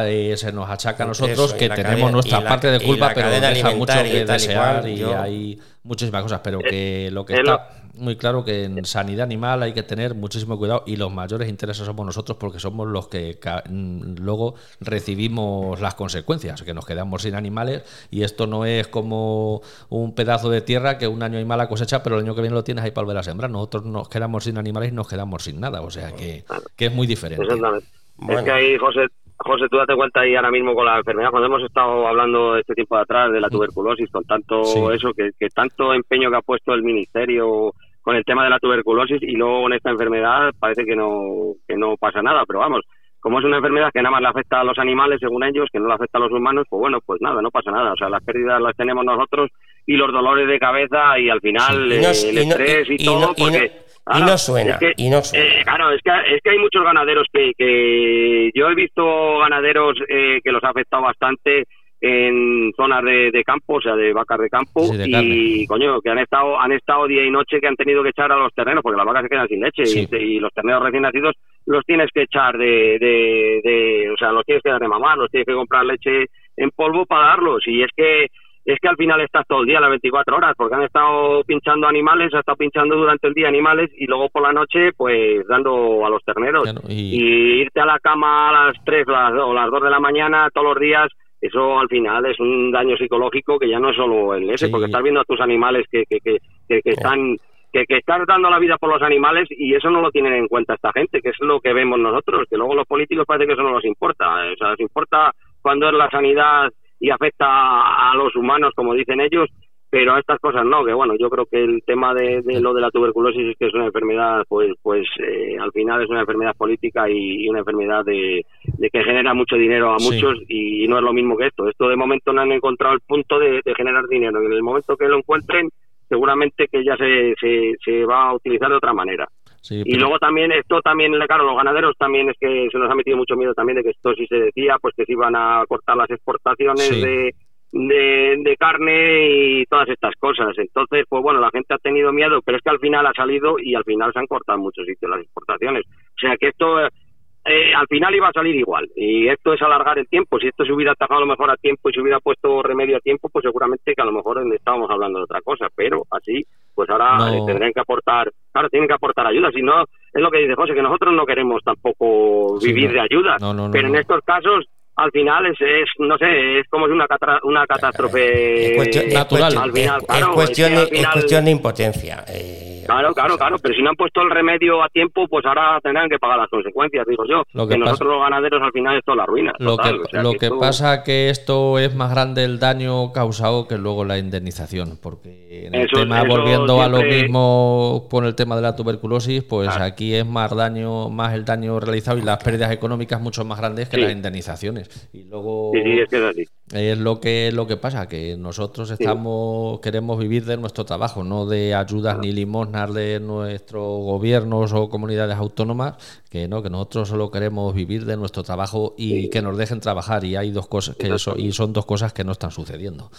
eh, 0.02 0.34
se 0.36 0.52
nos 0.52 0.68
achaca 0.68 1.04
a 1.04 1.06
nosotros 1.06 1.54
que 1.54 1.68
tenemos 1.70 2.10
nuestra 2.10 2.42
parte 2.42 2.70
de 2.70 2.80
culpa, 2.80 3.12
pero 3.14 3.30
deja 3.30 3.70
mucho 3.70 4.02
que 4.02 4.24
desear 4.24 4.88
y, 4.88 5.02
hay 5.04 5.60
muchísimas 5.84 6.22
cosas. 6.22 6.40
Pero 6.42 6.58
que 6.58 7.08
lo 7.12 7.24
que 7.24 7.34
está 7.34 7.83
muy 7.96 8.16
claro 8.16 8.44
que 8.44 8.64
en 8.64 8.84
sanidad 8.84 9.24
animal 9.24 9.62
hay 9.62 9.72
que 9.72 9.82
tener 9.82 10.14
muchísimo 10.14 10.58
cuidado 10.58 10.84
y 10.86 10.96
los 10.96 11.12
mayores 11.12 11.48
intereses 11.48 11.86
somos 11.86 12.04
nosotros 12.04 12.38
porque 12.38 12.58
somos 12.58 12.88
los 12.88 13.08
que 13.08 13.38
mm, 13.68 14.16
luego 14.20 14.54
recibimos 14.80 15.80
las 15.80 15.94
consecuencias, 15.94 16.62
que 16.62 16.74
nos 16.74 16.86
quedamos 16.86 17.22
sin 17.22 17.34
animales 17.34 17.82
y 18.10 18.22
esto 18.22 18.46
no 18.46 18.64
es 18.64 18.88
como 18.88 19.62
un 19.88 20.14
pedazo 20.14 20.50
de 20.50 20.60
tierra 20.60 20.98
que 20.98 21.08
un 21.08 21.22
año 21.22 21.38
hay 21.38 21.44
mala 21.44 21.68
cosecha, 21.68 22.02
pero 22.02 22.16
el 22.16 22.24
año 22.24 22.34
que 22.34 22.40
viene 22.40 22.54
lo 22.54 22.64
tienes 22.64 22.84
ahí 22.84 22.90
para 22.90 23.04
volver 23.04 23.18
a 23.18 23.22
sembrar. 23.22 23.50
Nosotros 23.50 23.84
nos 23.84 24.08
quedamos 24.08 24.44
sin 24.44 24.58
animales 24.58 24.92
y 24.92 24.94
nos 24.94 25.08
quedamos 25.08 25.44
sin 25.44 25.60
nada, 25.60 25.82
o 25.82 25.90
sea 25.90 26.12
que, 26.12 26.44
que 26.76 26.86
es 26.86 26.92
muy 26.92 27.06
diferente. 27.06 27.46
Es 27.46 28.42
que 28.42 28.50
ahí, 28.50 28.76
José, 28.78 29.06
José, 29.44 29.66
tú 29.70 29.76
date 29.76 29.94
cuenta 29.94 30.20
ahí 30.20 30.34
ahora 30.34 30.50
mismo 30.50 30.74
con 30.74 30.86
la 30.86 30.96
enfermedad, 30.96 31.30
cuando 31.30 31.48
hemos 31.48 31.62
estado 31.62 32.08
hablando 32.08 32.56
este 32.56 32.74
tiempo 32.74 32.96
de 32.96 33.02
atrás 33.02 33.30
de 33.30 33.40
la 33.40 33.50
tuberculosis, 33.50 34.10
con 34.10 34.24
tanto 34.24 34.90
eso, 34.90 35.12
que, 35.12 35.30
que, 35.38 35.48
tanto 35.48 35.92
empeño 35.92 36.30
que 36.30 36.36
ha 36.36 36.42
puesto 36.42 36.72
el 36.72 36.82
Ministerio 36.82 37.72
con 38.00 38.16
el 38.16 38.24
tema 38.24 38.44
de 38.44 38.50
la 38.50 38.58
tuberculosis 38.58 39.22
y 39.22 39.32
luego 39.32 39.62
con 39.62 39.74
esta 39.74 39.90
enfermedad 39.90 40.50
parece 40.58 40.84
que 40.84 40.96
no, 40.96 41.54
que 41.68 41.76
no 41.76 41.96
pasa 41.98 42.22
nada, 42.22 42.44
pero 42.46 42.60
vamos, 42.60 42.86
como 43.24 43.38
es 43.38 43.44
una 43.46 43.56
enfermedad 43.56 43.90
que 43.90 44.02
nada 44.02 44.10
más 44.10 44.20
le 44.20 44.28
afecta 44.28 44.60
a 44.60 44.64
los 44.64 44.78
animales, 44.78 45.18
según 45.18 45.42
ellos, 45.44 45.68
que 45.72 45.80
no 45.80 45.88
le 45.88 45.94
afecta 45.94 46.18
a 46.18 46.20
los 46.20 46.30
humanos, 46.30 46.66
pues 46.68 46.78
bueno, 46.78 46.98
pues 47.04 47.22
nada, 47.22 47.40
no 47.40 47.50
pasa 47.50 47.70
nada. 47.70 47.94
O 47.94 47.96
sea, 47.96 48.10
las 48.10 48.22
pérdidas 48.22 48.60
las 48.60 48.76
tenemos 48.76 49.02
nosotros 49.02 49.50
y 49.86 49.96
los 49.96 50.12
dolores 50.12 50.46
de 50.46 50.58
cabeza 50.58 51.18
y 51.18 51.30
al 51.30 51.40
final 51.40 51.90
el 51.90 52.04
estrés 52.04 52.86
y, 52.90 53.02
todo, 53.02 53.34
porque... 53.34 53.83
y 54.06 54.20
no 54.20 54.36
suena, 54.36 54.78
y 54.96 55.08
no 55.08 55.22
suena. 55.22 55.44
Eh, 55.44 55.62
claro, 55.64 55.90
es 55.90 56.02
que, 56.02 56.10
es 56.34 56.42
que 56.42 56.50
hay 56.50 56.58
muchos 56.58 56.84
ganaderos 56.84 57.26
que, 57.32 57.52
que 57.56 58.50
yo 58.54 58.68
he 58.68 58.74
visto 58.74 59.38
ganaderos 59.38 59.96
eh, 60.08 60.40
que 60.44 60.52
los 60.52 60.62
ha 60.62 60.70
afectado 60.70 61.02
bastante 61.02 61.64
en 62.06 62.70
zonas 62.76 63.02
de, 63.02 63.42
campo, 63.46 63.76
o 63.76 63.80
sea, 63.80 63.96
de 63.96 64.12
vacas 64.12 64.38
de 64.38 64.50
campo, 64.50 64.90
y 64.94 65.66
coño, 65.66 66.02
que 66.02 66.10
han 66.10 66.18
estado 66.18 66.60
han 66.60 66.72
estado 66.72 67.06
día 67.06 67.24
y 67.24 67.30
noche 67.30 67.60
que 67.60 67.66
han 67.66 67.76
tenido 67.76 68.02
que 68.02 68.10
echar 68.10 68.30
a 68.30 68.36
los 68.36 68.52
terrenos, 68.52 68.82
porque 68.82 68.98
las 68.98 69.06
vacas 69.06 69.22
se 69.22 69.28
quedan 69.30 69.48
sin 69.48 69.60
leche, 69.60 69.84
y, 70.20 70.38
los 70.38 70.52
terneros 70.52 70.82
recién 70.82 71.02
nacidos 71.02 71.34
los 71.64 71.82
tienes 71.86 72.10
que 72.12 72.24
echar 72.24 72.58
de, 72.58 72.98
de, 73.00 74.10
o 74.12 74.18
sea, 74.18 74.32
los 74.32 74.44
tienes 74.44 74.62
que 74.62 74.68
dar 74.68 74.80
de 74.80 74.88
mamar, 74.88 75.16
los 75.16 75.30
tienes 75.30 75.46
que 75.46 75.54
comprar 75.54 75.86
leche 75.86 76.26
en 76.58 76.70
polvo 76.72 77.06
para 77.06 77.28
darlos, 77.28 77.66
y 77.66 77.82
es 77.82 77.88
que 77.96 78.26
es 78.64 78.78
que 78.80 78.88
al 78.88 78.96
final 78.96 79.20
estás 79.20 79.46
todo 79.46 79.60
el 79.60 79.66
día, 79.66 79.80
las 79.80 79.90
24 79.90 80.36
horas, 80.36 80.54
porque 80.56 80.74
han 80.74 80.84
estado 80.84 81.44
pinchando 81.44 81.86
animales, 81.86 82.32
han 82.32 82.40
estado 82.40 82.56
pinchando 82.56 82.96
durante 82.96 83.28
el 83.28 83.34
día 83.34 83.48
animales 83.48 83.90
y 83.96 84.06
luego 84.06 84.30
por 84.30 84.42
la 84.42 84.52
noche, 84.52 84.92
pues 84.96 85.46
dando 85.46 86.04
a 86.06 86.08
los 86.08 86.24
terneros. 86.24 86.64
y... 86.88 87.60
irte 87.60 87.80
a 87.80 87.86
la 87.86 87.98
cama 87.98 88.48
a 88.48 88.66
las 88.66 88.84
3 88.84 89.06
o 89.08 89.52
las 89.52 89.70
2 89.70 89.82
de 89.82 89.90
la 89.90 90.00
mañana 90.00 90.48
todos 90.52 90.68
los 90.68 90.80
días 90.80 91.08
eso 91.44 91.78
al 91.78 91.88
final 91.88 92.24
es 92.24 92.40
un 92.40 92.72
daño 92.72 92.96
psicológico 92.96 93.58
que 93.58 93.68
ya 93.68 93.78
no 93.78 93.90
es 93.90 93.96
solo 93.96 94.34
el 94.34 94.48
ese, 94.48 94.70
porque 94.70 94.86
estás 94.86 95.02
viendo 95.02 95.20
a 95.20 95.24
tus 95.24 95.38
animales 95.42 95.86
que, 95.90 96.04
que, 96.08 96.18
que, 96.18 96.38
que, 96.80 96.90
están 96.90 97.36
que, 97.70 97.84
que 97.84 97.98
estás 97.98 98.22
dando 98.26 98.48
la 98.48 98.58
vida 98.58 98.78
por 98.78 98.88
los 98.88 99.02
animales 99.02 99.46
y 99.50 99.74
eso 99.74 99.90
no 99.90 100.00
lo 100.00 100.10
tienen 100.10 100.32
en 100.32 100.48
cuenta 100.48 100.72
esta 100.72 100.90
gente, 100.92 101.20
que 101.20 101.28
es 101.28 101.36
lo 101.40 101.60
que 101.60 101.74
vemos 101.74 101.98
nosotros, 101.98 102.46
que 102.48 102.56
luego 102.56 102.74
los 102.74 102.86
políticos 102.86 103.26
parece 103.26 103.46
que 103.46 103.52
eso 103.52 103.62
no 103.62 103.76
les 103.76 103.84
importa, 103.84 104.26
o 104.52 104.56
sea, 104.56 104.70
les 104.70 104.80
importa 104.80 105.32
cuando 105.60 105.88
es 105.88 105.92
la 105.92 106.08
sanidad 106.08 106.70
y 107.04 107.10
afecta 107.10 107.46
a 107.46 108.14
los 108.16 108.34
humanos, 108.34 108.72
como 108.74 108.94
dicen 108.94 109.20
ellos, 109.20 109.50
pero 109.90 110.14
a 110.14 110.20
estas 110.20 110.40
cosas 110.40 110.64
no, 110.64 110.82
que 110.86 110.94
bueno, 110.94 111.14
yo 111.20 111.28
creo 111.28 111.44
que 111.44 111.62
el 111.62 111.82
tema 111.84 112.14
de, 112.14 112.42
lo 112.62 112.72
de 112.72 112.80
la 112.80 112.90
tuberculosis 112.90 113.50
es 113.50 113.56
que 113.58 113.66
es 113.66 113.74
una 113.74 113.84
enfermedad, 113.84 114.42
pues 114.48 114.72
pues 114.82 115.06
eh, 115.18 115.58
al 115.60 115.70
final 115.70 116.02
es 116.02 116.08
una 116.08 116.20
enfermedad 116.20 116.56
política 116.56 117.08
y, 117.10 117.46
una 117.46 117.58
enfermedad 117.58 118.06
de, 118.06 118.42
que 118.90 119.04
genera 119.04 119.34
mucho 119.34 119.56
dinero 119.56 119.90
a 119.90 119.98
muchos 119.98 120.38
y 120.48 120.88
no 120.88 120.96
es 120.96 121.04
lo 121.04 121.12
mismo 121.12 121.36
que 121.36 121.48
esto. 121.48 121.68
Esto 121.68 121.88
de 121.88 121.96
momento 121.96 122.32
no 122.32 122.40
han 122.40 122.52
encontrado 122.52 122.94
el 122.94 123.02
punto 123.02 123.38
de, 123.38 123.60
generar 123.76 124.06
dinero. 124.08 124.42
En 124.42 124.50
el 124.50 124.62
momento 124.62 124.96
que 124.96 125.06
lo 125.06 125.18
encuentren, 125.18 125.68
seguramente 126.08 126.68
que 126.72 126.82
ya 126.82 126.96
se, 126.96 127.34
se, 127.38 127.74
se 127.84 128.06
va 128.06 128.30
a 128.30 128.34
utilizar 128.34 128.70
de 128.70 128.76
otra 128.76 128.94
manera. 128.94 129.28
Y 129.70 129.96
luego 129.96 130.18
también, 130.18 130.52
esto 130.52 130.80
también, 130.82 131.12
claro, 131.26 131.44
los 131.44 131.56
ganaderos 131.56 131.96
también 131.96 132.28
es 132.30 132.36
que 132.38 132.68
se 132.70 132.78
nos 132.78 132.90
ha 132.90 132.94
metido 132.94 133.16
mucho 133.16 133.36
miedo 133.36 133.54
también 133.54 133.76
de 133.76 133.82
que 133.82 133.90
esto 133.90 134.14
sí 134.14 134.26
se 134.26 134.36
decía, 134.36 134.76
pues 134.80 134.94
que 134.96 135.04
se 135.04 135.12
iban 135.12 135.34
a 135.36 135.64
cortar 135.66 135.96
las 135.96 136.10
exportaciones 136.10 137.02
de 137.02 137.34
de, 137.74 138.56
carne 138.58 139.28
y 139.28 139.66
todas 139.66 139.88
estas 139.88 140.14
cosas. 140.16 140.56
Entonces, 140.56 141.04
pues 141.08 141.22
bueno, 141.22 141.40
la 141.40 141.50
gente 141.50 141.74
ha 141.74 141.78
tenido 141.78 142.12
miedo, 142.12 142.40
pero 142.42 142.58
es 142.58 142.62
que 142.62 142.70
al 142.70 142.78
final 142.78 143.06
ha 143.06 143.12
salido 143.12 143.56
y 143.58 143.74
al 143.74 143.84
final 143.84 144.12
se 144.12 144.20
han 144.20 144.26
cortado 144.26 144.58
muchos 144.58 144.86
sitios 144.86 145.10
las 145.10 145.20
exportaciones. 145.20 145.84
O 145.86 146.20
sea 146.20 146.36
que 146.36 146.48
esto 146.48 146.86
eh, 146.86 147.74
al 147.74 147.86
final 147.88 148.14
iba 148.14 148.28
a 148.28 148.32
salir 148.32 148.54
igual. 148.54 148.88
Y 148.94 149.28
esto 149.28 149.52
es 149.52 149.62
alargar 149.62 149.98
el 149.98 150.08
tiempo. 150.08 150.38
Si 150.38 150.46
esto 150.46 150.64
se 150.64 150.72
hubiera 150.72 150.92
atajado 150.92 151.18
a 151.18 151.24
lo 151.24 151.30
mejor 151.30 151.50
a 151.50 151.56
tiempo 151.56 151.90
y 151.90 151.92
se 151.92 152.00
hubiera 152.00 152.20
puesto 152.20 152.62
remedio 152.62 152.96
a 152.96 153.00
tiempo, 153.00 153.28
pues 153.28 153.42
seguramente 153.42 153.94
que 153.94 154.02
a 154.02 154.06
lo 154.06 154.12
mejor 154.12 154.40
estábamos 154.54 154.90
hablando 154.90 155.18
de 155.18 155.24
otra 155.24 155.40
cosa. 155.42 155.66
Pero 155.74 156.04
así, 156.10 156.44
pues 156.74 156.88
ahora 156.90 157.18
tendrán 157.46 157.72
que 157.72 157.80
aportar, 157.80 158.30
claro, 158.52 158.68
tienen 158.68 158.88
que 158.88 158.94
aportar 158.94 159.26
ayuda. 159.26 159.50
Si 159.52 159.62
no, 159.62 159.82
es 159.82 160.22
lo 160.22 160.30
que 160.30 160.38
dice 160.38 160.54
José, 160.54 160.74
que 160.74 160.82
nosotros 160.82 161.14
no 161.14 161.24
queremos 161.24 161.62
tampoco 161.64 162.58
vivir 162.60 162.92
de 162.92 163.00
ayuda. 163.00 163.36
pero 163.70 163.88
en 163.88 163.96
estos 163.96 164.20
casos 164.24 164.66
al 164.96 165.10
final 165.10 165.46
es, 165.46 165.60
es 165.60 165.88
no 165.98 166.16
sé, 166.18 166.60
es 166.60 166.68
como 166.68 166.86
si 166.86 166.92
una, 166.92 167.06
una 167.42 167.66
catástrofe 167.66 168.76
natural. 169.12 169.52
Es, 169.52 170.26
cuestión, 170.28 170.72
es 170.72 171.06
cuestión 171.08 171.44
de 171.44 171.50
impotencia. 171.50 172.24
Eh, 172.28 172.74
Claro, 172.84 173.14
claro, 173.14 173.36
claro, 173.36 173.56
pero 173.58 173.74
si 173.74 173.82
no 173.82 173.90
han 173.90 173.96
puesto 173.96 174.20
el 174.22 174.30
remedio 174.30 174.82
a 174.82 174.88
tiempo, 174.88 175.26
pues 175.28 175.44
ahora 175.46 175.80
tendrán 175.82 176.08
que 176.08 176.18
pagar 176.18 176.38
las 176.38 176.48
consecuencias, 176.48 177.06
digo 177.06 177.24
yo. 177.28 177.42
Lo 177.52 177.66
que, 177.66 177.78
nosotros 177.78 178.10
los 178.10 178.20
ganaderos 178.20 178.62
al 178.62 178.72
final 178.72 178.96
esto 178.96 179.14
la 179.14 179.26
ruina. 179.26 179.52
Lo 179.58 179.76
que, 179.76 179.92
lo 180.12 180.32
que, 180.32 180.50
pasa 180.50 181.02
que 181.02 181.30
esto 181.30 181.78
es 181.78 181.94
más 181.94 182.10
grande 182.10 182.44
el 182.44 182.58
daño 182.58 183.12
causado 183.12 183.66
que 183.66 183.78
luego 183.78 184.04
la 184.04 184.18
indemnización, 184.18 184.98
porque 185.02 185.66
en 185.66 185.74
el 185.74 185.88
tema, 185.88 186.24
volviendo 186.24 186.82
a 186.82 186.88
lo 186.88 187.02
mismo 187.02 188.06
con 188.10 188.24
el 188.24 188.34
tema 188.34 188.56
de 188.56 188.62
la 188.62 188.76
tuberculosis, 188.76 189.42
pues 189.42 189.68
aquí 189.76 190.14
es 190.14 190.26
más 190.26 190.54
daño, 190.54 191.08
más 191.08 191.34
el 191.34 191.44
daño 191.44 191.80
realizado 191.80 192.18
y 192.18 192.22
las 192.22 192.42
pérdidas 192.42 192.72
económicas 192.72 193.20
mucho 193.20 193.44
más 193.44 193.58
grandes 193.58 193.88
que 193.88 193.98
las 193.98 194.12
indemnizaciones. 194.12 194.83
Y 195.12 195.24
luego 195.24 195.72
sí, 195.74 195.80
sí, 195.82 195.98
es, 196.00 196.08
que 196.08 196.16
es, 196.16 196.22
así. 196.22 196.44
es 196.72 196.98
lo 196.98 197.20
que 197.20 197.50
lo 197.52 197.66
que 197.66 197.76
pasa, 197.76 198.08
que 198.08 198.36
nosotros 198.36 198.90
estamos 198.90 199.80
queremos 199.80 200.18
vivir 200.18 200.44
de 200.44 200.56
nuestro 200.56 200.84
trabajo, 200.84 201.24
no 201.24 201.46
de 201.46 201.74
ayudas 201.74 202.18
ni 202.18 202.32
limosnas 202.32 202.92
de 202.94 203.20
nuestros 203.20 203.82
gobiernos 203.82 204.72
o 204.72 204.88
comunidades 204.88 205.36
autónomas 205.36 206.24
que 206.30 206.48
no, 206.48 206.62
que 206.62 206.70
nosotros 206.70 207.08
solo 207.08 207.30
queremos 207.30 207.74
vivir 207.74 208.04
de 208.04 208.16
nuestro 208.16 208.42
trabajo 208.42 208.94
y 208.98 209.30
que 209.30 209.42
nos 209.42 209.56
dejen 209.56 209.80
trabajar. 209.80 210.24
Y 210.24 210.36
hay 210.36 210.50
dos 210.50 210.66
cosas 210.66 210.96
que 210.96 211.08
eso, 211.14 211.34
y 211.36 211.52
son 211.52 211.72
dos 211.72 211.86
cosas 211.86 212.12
que 212.12 212.24
no 212.24 212.32
están 212.32 212.50
sucediendo. 212.50 213.10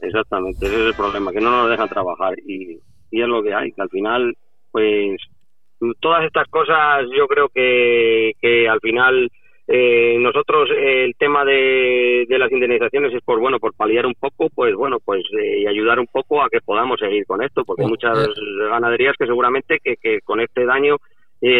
Exactamente, 0.00 0.66
ese 0.66 0.74
es 0.74 0.86
el 0.88 0.94
problema, 0.94 1.32
que 1.32 1.40
no 1.40 1.50
nos 1.50 1.70
dejan 1.70 1.88
trabajar. 1.88 2.34
Y, 2.46 2.78
y 3.10 3.22
es 3.22 3.28
lo 3.28 3.42
que 3.42 3.54
hay, 3.54 3.72
que 3.72 3.82
al 3.82 3.88
final, 3.88 4.36
pues 4.70 5.18
todas 6.00 6.24
estas 6.24 6.46
cosas 6.48 7.04
yo 7.16 7.26
creo 7.26 7.48
que, 7.48 8.32
que 8.40 8.68
al 8.68 8.80
final 8.80 9.30
eh, 9.70 10.16
nosotros 10.18 10.70
eh, 10.70 11.04
el 11.04 11.14
tema 11.16 11.44
de, 11.44 12.26
las 12.26 12.50
indemnizaciones 12.50 13.12
es 13.12 13.20
por 13.22 13.38
bueno 13.38 13.58
por 13.58 13.74
paliar 13.74 14.06
un 14.06 14.14
poco, 14.14 14.48
pues 14.48 14.74
bueno, 14.74 14.96
pues 15.04 15.22
eh, 15.38 15.60
y 15.60 15.66
ayudar 15.66 16.00
un 16.00 16.06
poco 16.06 16.42
a 16.42 16.48
que 16.48 16.62
podamos 16.62 16.98
seguir 16.98 17.26
con 17.26 17.42
esto, 17.42 17.64
porque 17.66 17.82
hay 17.82 17.88
muchas 17.88 18.16
ganaderías 18.70 19.14
que 19.18 19.26
seguramente 19.26 19.78
que, 19.84 19.96
que 19.96 20.20
con 20.22 20.40
este 20.40 20.64
daño 20.64 20.96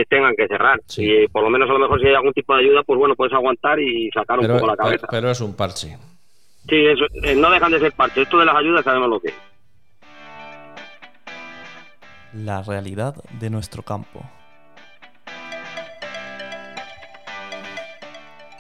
tengan 0.09 0.35
que 0.35 0.49
cerrar. 0.49 0.81
Y 0.97 1.29
por 1.29 1.43
lo 1.45 1.51
menos 1.51 1.69
a 1.69 1.75
lo 1.75 1.79
mejor 1.79 2.01
si 2.01 2.09
hay 2.09 2.15
algún 2.15 2.33
tipo 2.33 2.55
de 2.55 2.65
ayuda, 2.65 2.83
pues 2.83 2.99
bueno, 2.99 3.15
puedes 3.15 3.35
aguantar 3.35 3.79
y 3.79 4.11
sacar 4.11 4.41
un 4.41 4.49
poco 4.49 4.67
la 4.67 4.77
cabeza. 4.77 5.07
Pero 5.11 5.31
es 5.31 5.41
un 5.41 5.55
parche. 5.55 5.97
Sí, 6.67 6.87
eso, 6.87 7.05
no 7.37 7.51
dejan 7.51 7.73
de 7.73 7.79
ser 7.79 7.93
parche. 7.93 8.23
Esto 8.23 8.39
de 8.39 8.47
las 8.47 8.57
ayudas 8.57 8.85
sabemos 8.85 9.09
lo 9.09 9.21
que 9.21 9.29
es. 9.29 9.35
La 12.33 12.63
realidad 12.63 13.15
de 13.39 13.51
nuestro 13.51 13.83
campo. 13.83 14.21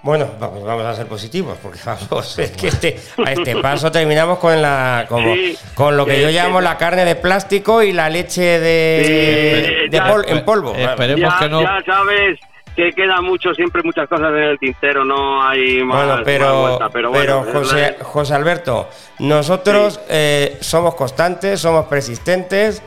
Bueno, 0.03 0.29
vamos, 0.39 0.65
vamos 0.65 0.85
a 0.85 0.95
ser 0.95 1.07
positivos, 1.07 1.59
porque 1.63 1.81
vamos, 1.85 2.39
es 2.39 2.51
que 2.53 2.69
este, 2.69 2.97
a 3.25 3.33
este 3.33 3.57
paso 3.57 3.91
terminamos 3.91 4.39
con 4.39 4.61
la 4.61 5.07
como, 5.09 5.35
con 5.75 5.97
lo 5.97 6.07
que 6.07 6.23
yo 6.23 6.31
llamo 6.31 6.61
la 6.61 6.77
carne 6.77 7.05
de 7.05 7.17
plástico 7.17 7.83
y 7.83 7.93
la 7.93 8.09
leche 8.09 8.61
de, 8.61 9.91
en 10.27 10.45
polvo. 10.45 10.75
Esperemos 10.75 11.35
que 11.35 11.49
no. 11.49 11.63
Ya 11.63 11.83
sabes 11.85 12.39
que 12.77 12.93
queda 12.93 13.21
mucho, 13.21 13.53
siempre 13.55 13.83
muchas 13.83 14.09
cosas 14.09 14.31
en 14.31 14.43
el 14.43 14.59
tintero, 14.59 15.05
no 15.05 15.43
hay 15.43 15.83
más. 15.83 16.07
Bueno, 16.07 16.23
pero, 16.25 17.13
pero, 17.13 17.43
José, 17.53 17.97
José, 18.01 18.35
Alberto, 18.35 18.89
nosotros 19.19 20.01
eh, 20.09 20.59
somos 20.61 20.95
constantes, 20.95 21.59
somos 21.59 21.87
persistentes 21.87 22.81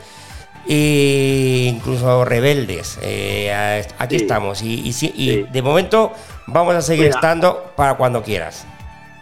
e 0.65 1.73
incluso 1.75 2.23
rebeldes. 2.23 2.99
Eh, 3.01 3.83
aquí 3.97 4.15
estamos 4.15 4.61
y, 4.61 4.89
y, 4.89 4.93
y 5.13 5.43
de 5.43 5.61
momento 5.61 6.13
vamos 6.47 6.75
a 6.75 6.81
seguir 6.81 7.07
estando 7.07 7.71
para 7.75 7.95
cuando 7.95 8.21
quieras. 8.21 8.67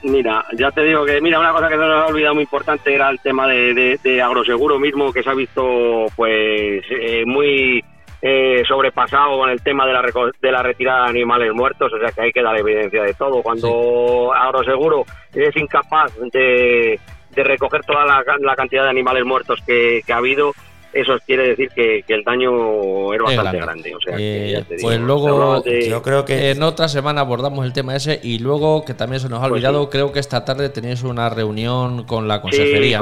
Mira, 0.03 0.45
ya 0.57 0.71
te 0.71 0.81
digo 0.83 1.05
que, 1.05 1.19
mira, 1.19 1.39
una 1.39 1.51
cosa 1.51 1.67
que 1.67 1.75
se 1.75 1.81
nos 1.81 2.03
ha 2.03 2.07
olvidado 2.07 2.35
muy 2.35 2.43
importante 2.43 2.93
era 2.93 3.09
el 3.09 3.19
tema 3.19 3.47
de, 3.47 3.99
de, 4.01 4.21
agroseguro 4.21 4.79
mismo, 4.79 5.11
que 5.11 5.21
se 5.21 5.29
ha 5.29 5.33
visto 5.33 6.05
pues 6.15 6.83
eh, 6.89 7.23
muy 7.25 7.83
eh, 8.21 8.63
sobrepasado 8.65 9.37
con 9.37 9.49
el 9.49 9.61
tema 9.61 9.85
de 9.85 9.93
la, 9.93 10.01
de 10.41 10.51
la 10.51 10.63
retirada 10.63 11.03
de 11.03 11.09
animales 11.09 11.53
muertos, 11.53 11.91
o 11.91 11.99
sea 11.99 12.11
que 12.11 12.21
hay 12.21 12.31
que 12.31 12.41
dar 12.41 12.57
evidencia 12.57 13.03
de 13.03 13.13
todo. 13.13 13.41
Cuando 13.41 14.33
agroseguro 14.33 15.03
es 15.33 15.55
incapaz 15.57 16.13
de, 16.31 16.97
de 17.31 17.43
recoger 17.43 17.83
toda 17.83 18.05
la, 18.05 18.23
la, 18.39 18.55
cantidad 18.55 18.83
de 18.83 18.89
animales 18.89 19.25
muertos 19.25 19.61
que, 19.65 20.01
que 20.05 20.13
ha 20.13 20.17
habido, 20.17 20.53
eso 20.93 21.17
quiere 21.25 21.49
decir 21.49 21.69
que, 21.69 22.03
el 22.07 22.23
daño 22.23 23.13
era 23.13 23.23
bastante 23.23 23.57
grande. 23.57 23.93
Eh, 24.17 24.63
pues 24.81 24.99
luego, 24.99 25.63
yo 25.63 26.01
creo 26.01 26.25
que 26.25 26.51
en 26.51 26.63
otra 26.63 26.87
semana 26.87 27.21
abordamos 27.21 27.65
el 27.65 27.73
tema 27.73 27.95
ese 27.95 28.19
y 28.23 28.39
luego, 28.39 28.83
que 28.85 28.93
también 28.93 29.19
se 29.19 29.29
nos 29.29 29.39
ha 29.39 29.43
pues 29.43 29.53
olvidado, 29.53 29.89
creo 29.89 30.11
que 30.11 30.19
esta 30.19 30.43
tarde 30.45 30.69
tenéis 30.69 31.03
una 31.03 31.29
reunión 31.29 32.05
con 32.05 32.27
la 32.27 32.41
consejería. 32.41 33.01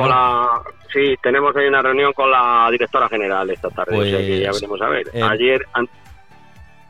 Sí, 0.93 1.15
tenemos 1.21 1.56
ahí 1.56 1.67
una 1.67 1.82
reunión 1.82 2.13
con 2.13 2.32
la 2.32 2.67
directora 2.71 3.10
general 3.10 3.50
esta 3.50 3.69
tarde, 3.69 3.95
pues, 3.95 4.12
ya 4.12 4.52
veremos 4.52 4.82
a 4.82 4.89
ver. 4.89 5.08
Eh, 5.13 5.21
ayer, 5.21 5.62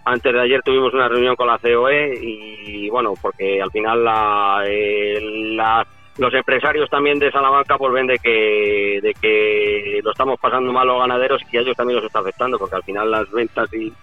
antes 0.05 0.33
de 0.33 0.41
ayer 0.41 0.61
tuvimos 0.63 0.93
una 0.93 1.07
reunión 1.07 1.35
con 1.35 1.47
la 1.47 1.57
COE 1.57 2.13
y 2.21 2.89
bueno, 2.89 3.13
porque 3.21 3.61
al 3.61 3.71
final 3.71 4.03
la, 4.03 4.63
eh, 4.65 5.19
la 5.55 5.85
los 6.17 6.33
empresarios 6.33 6.89
también 6.89 7.19
de 7.19 7.31
Salamanca 7.31 7.77
pues 7.77 7.93
ven 7.93 8.07
de 8.07 8.17
que, 8.17 8.99
de 9.01 9.13
que 9.13 9.99
lo 10.03 10.11
estamos 10.11 10.39
pasando 10.39 10.71
mal 10.73 10.87
los 10.87 10.99
ganaderos 10.99 11.41
y 11.51 11.57
a 11.57 11.61
ellos 11.61 11.75
también 11.75 11.97
los 11.97 12.05
está 12.05 12.19
afectando 12.19 12.57
porque 12.57 12.75
al 12.75 12.83
final 12.83 13.11
las 13.11 13.29
ventas 13.31 13.71
y 13.73 13.93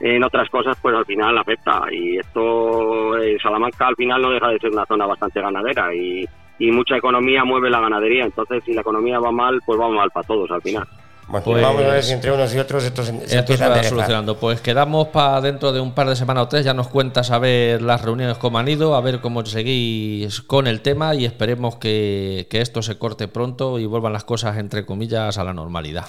en 0.00 0.22
otras 0.22 0.48
cosas 0.50 0.78
pues 0.80 0.94
al 0.94 1.04
final 1.04 1.36
afecta. 1.36 1.82
Y 1.90 2.18
esto 2.18 3.16
eh, 3.18 3.36
Salamanca 3.42 3.88
al 3.88 3.96
final 3.96 4.22
no 4.22 4.30
deja 4.30 4.48
de 4.48 4.58
ser 4.58 4.70
una 4.70 4.86
zona 4.86 5.06
bastante 5.06 5.40
ganadera 5.40 5.94
y, 5.94 6.24
y 6.58 6.70
mucha 6.70 6.96
economía 6.96 7.44
mueve 7.44 7.70
la 7.70 7.80
ganadería. 7.80 8.24
Entonces 8.24 8.62
si 8.64 8.72
la 8.72 8.82
economía 8.82 9.18
va 9.18 9.32
mal 9.32 9.60
pues 9.66 9.80
va 9.80 9.88
mal 9.88 10.10
para 10.10 10.26
todos 10.26 10.50
al 10.50 10.62
final 10.62 10.86
bueno, 11.28 11.44
pues, 11.44 11.62
vamos 11.62 11.82
a 11.82 11.88
ver 11.88 12.02
si 12.02 12.12
entre 12.12 12.32
unos 12.32 12.54
y 12.54 12.58
otros 12.58 12.84
esto 12.84 13.02
se, 13.02 13.26
se 13.26 13.56
va 13.56 13.82
solucionando. 13.82 14.36
Pues 14.36 14.60
quedamos 14.60 15.08
para 15.08 15.40
dentro 15.40 15.72
de 15.72 15.80
un 15.80 15.92
par 15.92 16.08
de 16.08 16.16
semanas 16.16 16.44
o 16.44 16.48
tres. 16.48 16.64
Ya 16.64 16.74
nos 16.74 16.88
cuentas 16.88 17.30
a 17.30 17.38
ver 17.38 17.80
las 17.80 18.02
reuniones 18.02 18.36
cómo 18.36 18.58
han 18.58 18.68
ido, 18.68 18.94
a 18.94 19.00
ver 19.00 19.20
cómo 19.20 19.44
seguís 19.46 20.42
con 20.42 20.66
el 20.66 20.82
tema 20.82 21.14
y 21.14 21.24
esperemos 21.24 21.76
que, 21.76 22.46
esto 22.50 22.82
se 22.82 22.98
corte 22.98 23.26
pronto 23.26 23.78
y 23.78 23.86
vuelvan 23.86 24.12
las 24.12 24.24
cosas, 24.24 24.58
entre 24.58 24.84
comillas, 24.84 25.38
a 25.38 25.44
la 25.44 25.54
normalidad. 25.54 26.04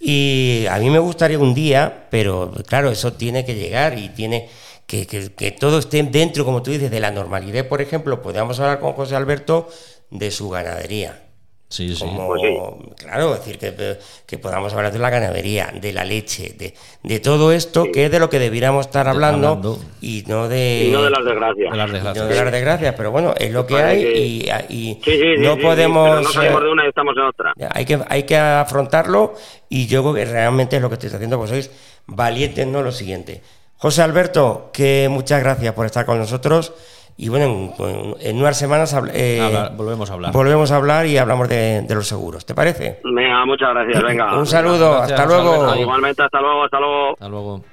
Y 0.00 0.66
a 0.68 0.78
mí 0.78 0.90
me 0.90 0.98
gustaría 0.98 1.38
un 1.38 1.54
día, 1.54 2.08
pero 2.10 2.52
claro, 2.66 2.90
eso 2.90 3.12
tiene 3.12 3.44
que 3.44 3.54
llegar 3.54 3.98
y 3.98 4.08
tiene 4.10 4.48
que, 4.86 5.06
que, 5.06 5.32
que 5.32 5.52
todo 5.52 5.78
esté 5.78 6.02
dentro, 6.02 6.44
como 6.44 6.62
tú 6.62 6.70
dices, 6.70 6.90
de 6.90 7.00
la 7.00 7.10
normalidad. 7.12 7.66
Por 7.66 7.80
ejemplo, 7.80 8.20
podríamos 8.20 8.58
hablar 8.60 8.80
con 8.80 8.92
José 8.92 9.16
Alberto 9.16 9.68
de 10.10 10.30
su 10.30 10.50
ganadería 10.50 11.25
Sí, 11.68 11.96
sí. 11.96 12.04
Como, 12.04 12.28
Pues 12.28 12.42
sí. 12.42 12.94
Claro, 13.04 13.34
es 13.34 13.40
decir, 13.44 13.58
que, 13.58 13.98
que 14.24 14.38
podamos 14.38 14.72
hablar 14.72 14.92
de 14.92 15.00
la 15.00 15.10
ganadería, 15.10 15.72
de 15.74 15.92
la 15.92 16.04
leche, 16.04 16.54
de, 16.56 16.74
de 17.02 17.18
todo 17.20 17.50
esto, 17.50 17.86
que 17.92 18.04
es 18.04 18.10
de 18.10 18.20
lo 18.20 18.30
que 18.30 18.38
debiéramos 18.38 18.86
estar 18.86 19.08
hablando, 19.08 19.48
hablando. 19.48 19.78
y 20.00 20.22
no 20.28 20.46
de, 20.48 20.84
Y 20.88 20.92
no 20.92 21.02
de 21.02 21.10
las 21.10 21.24
desgracias. 21.24 21.70
De 21.72 21.76
las 21.76 21.90
y 21.90 21.92
desgracias. 21.92 22.24
no 22.24 22.30
de 22.30 22.44
las 22.44 22.52
desgracias. 22.52 22.94
Pero 22.96 23.10
bueno, 23.10 23.34
es 23.36 23.50
lo 23.50 23.66
que 23.66 23.76
hay 23.82 24.00
que- 24.00 24.16
y, 24.18 24.48
y 24.68 24.94
Sí, 25.04 25.10
sí, 25.10 25.18
sí, 25.20 25.34
no 25.38 25.54
sí, 25.54 25.60
sí, 25.60 25.66
podemos... 25.66 26.22
no 26.22 26.30
salimos 26.30 26.62
de 26.62 26.68
una 26.70 26.84
y 26.84 26.88
estamos 26.88 27.14
en 27.16 27.22
otra. 27.24 27.52
hay 27.72 27.84
que, 27.84 27.98
hay 28.08 28.22
que 28.22 28.36
afrontarlo 28.36 29.34
y 29.68 29.86
yo 29.88 30.02
creo 30.02 30.14
que 30.14 30.24
realmente 30.24 30.76
es 30.76 30.82
lo 30.82 30.88
que 30.88 30.94
estáis 30.94 31.14
haciendo, 31.14 31.36
pues 31.36 31.50
sois 31.50 31.70
valientes, 32.06 32.64
¿no? 32.68 32.82
Lo 32.82 32.92
siguiente. 32.92 33.42
José 33.78 34.02
Alberto, 34.02 34.70
que 34.72 35.08
muchas 35.10 35.42
gracias 35.42 35.74
por 35.74 35.84
estar 35.84 36.06
con 36.06 36.18
nosotros 36.18 36.72
y 37.18 37.28
bueno, 37.28 37.72
en, 37.78 38.14
en 38.20 38.36
unas 38.38 38.58
semanas 38.58 38.94
eh, 39.12 39.40
Habla- 39.40 39.70
volvemos 39.76 40.10
a 40.10 40.14
hablar. 40.14 40.32
volvemos 40.32 40.70
a 40.70 40.76
hablar 40.76 41.06
y 41.06 41.16
hablamos 41.18 41.48
de, 41.48 41.82
de 41.82 41.94
los 41.94 42.06
seguros, 42.06 42.44
¿te 42.44 42.54
parece? 42.54 43.00
Venga, 43.04 43.44
muchas 43.46 43.70
gracias. 43.70 44.02
Venga. 44.02 44.38
Un 44.38 44.46
saludo, 44.46 44.96
Gracias, 44.98 45.20
hasta 45.20 45.26
luego. 45.32 45.74
Igualmente, 45.76 46.22
hasta 46.22 46.40
luego, 46.40 46.64
hasta 46.64 46.78
luego. 46.80 47.12
Hasta 47.12 47.28
luego. 47.28 47.64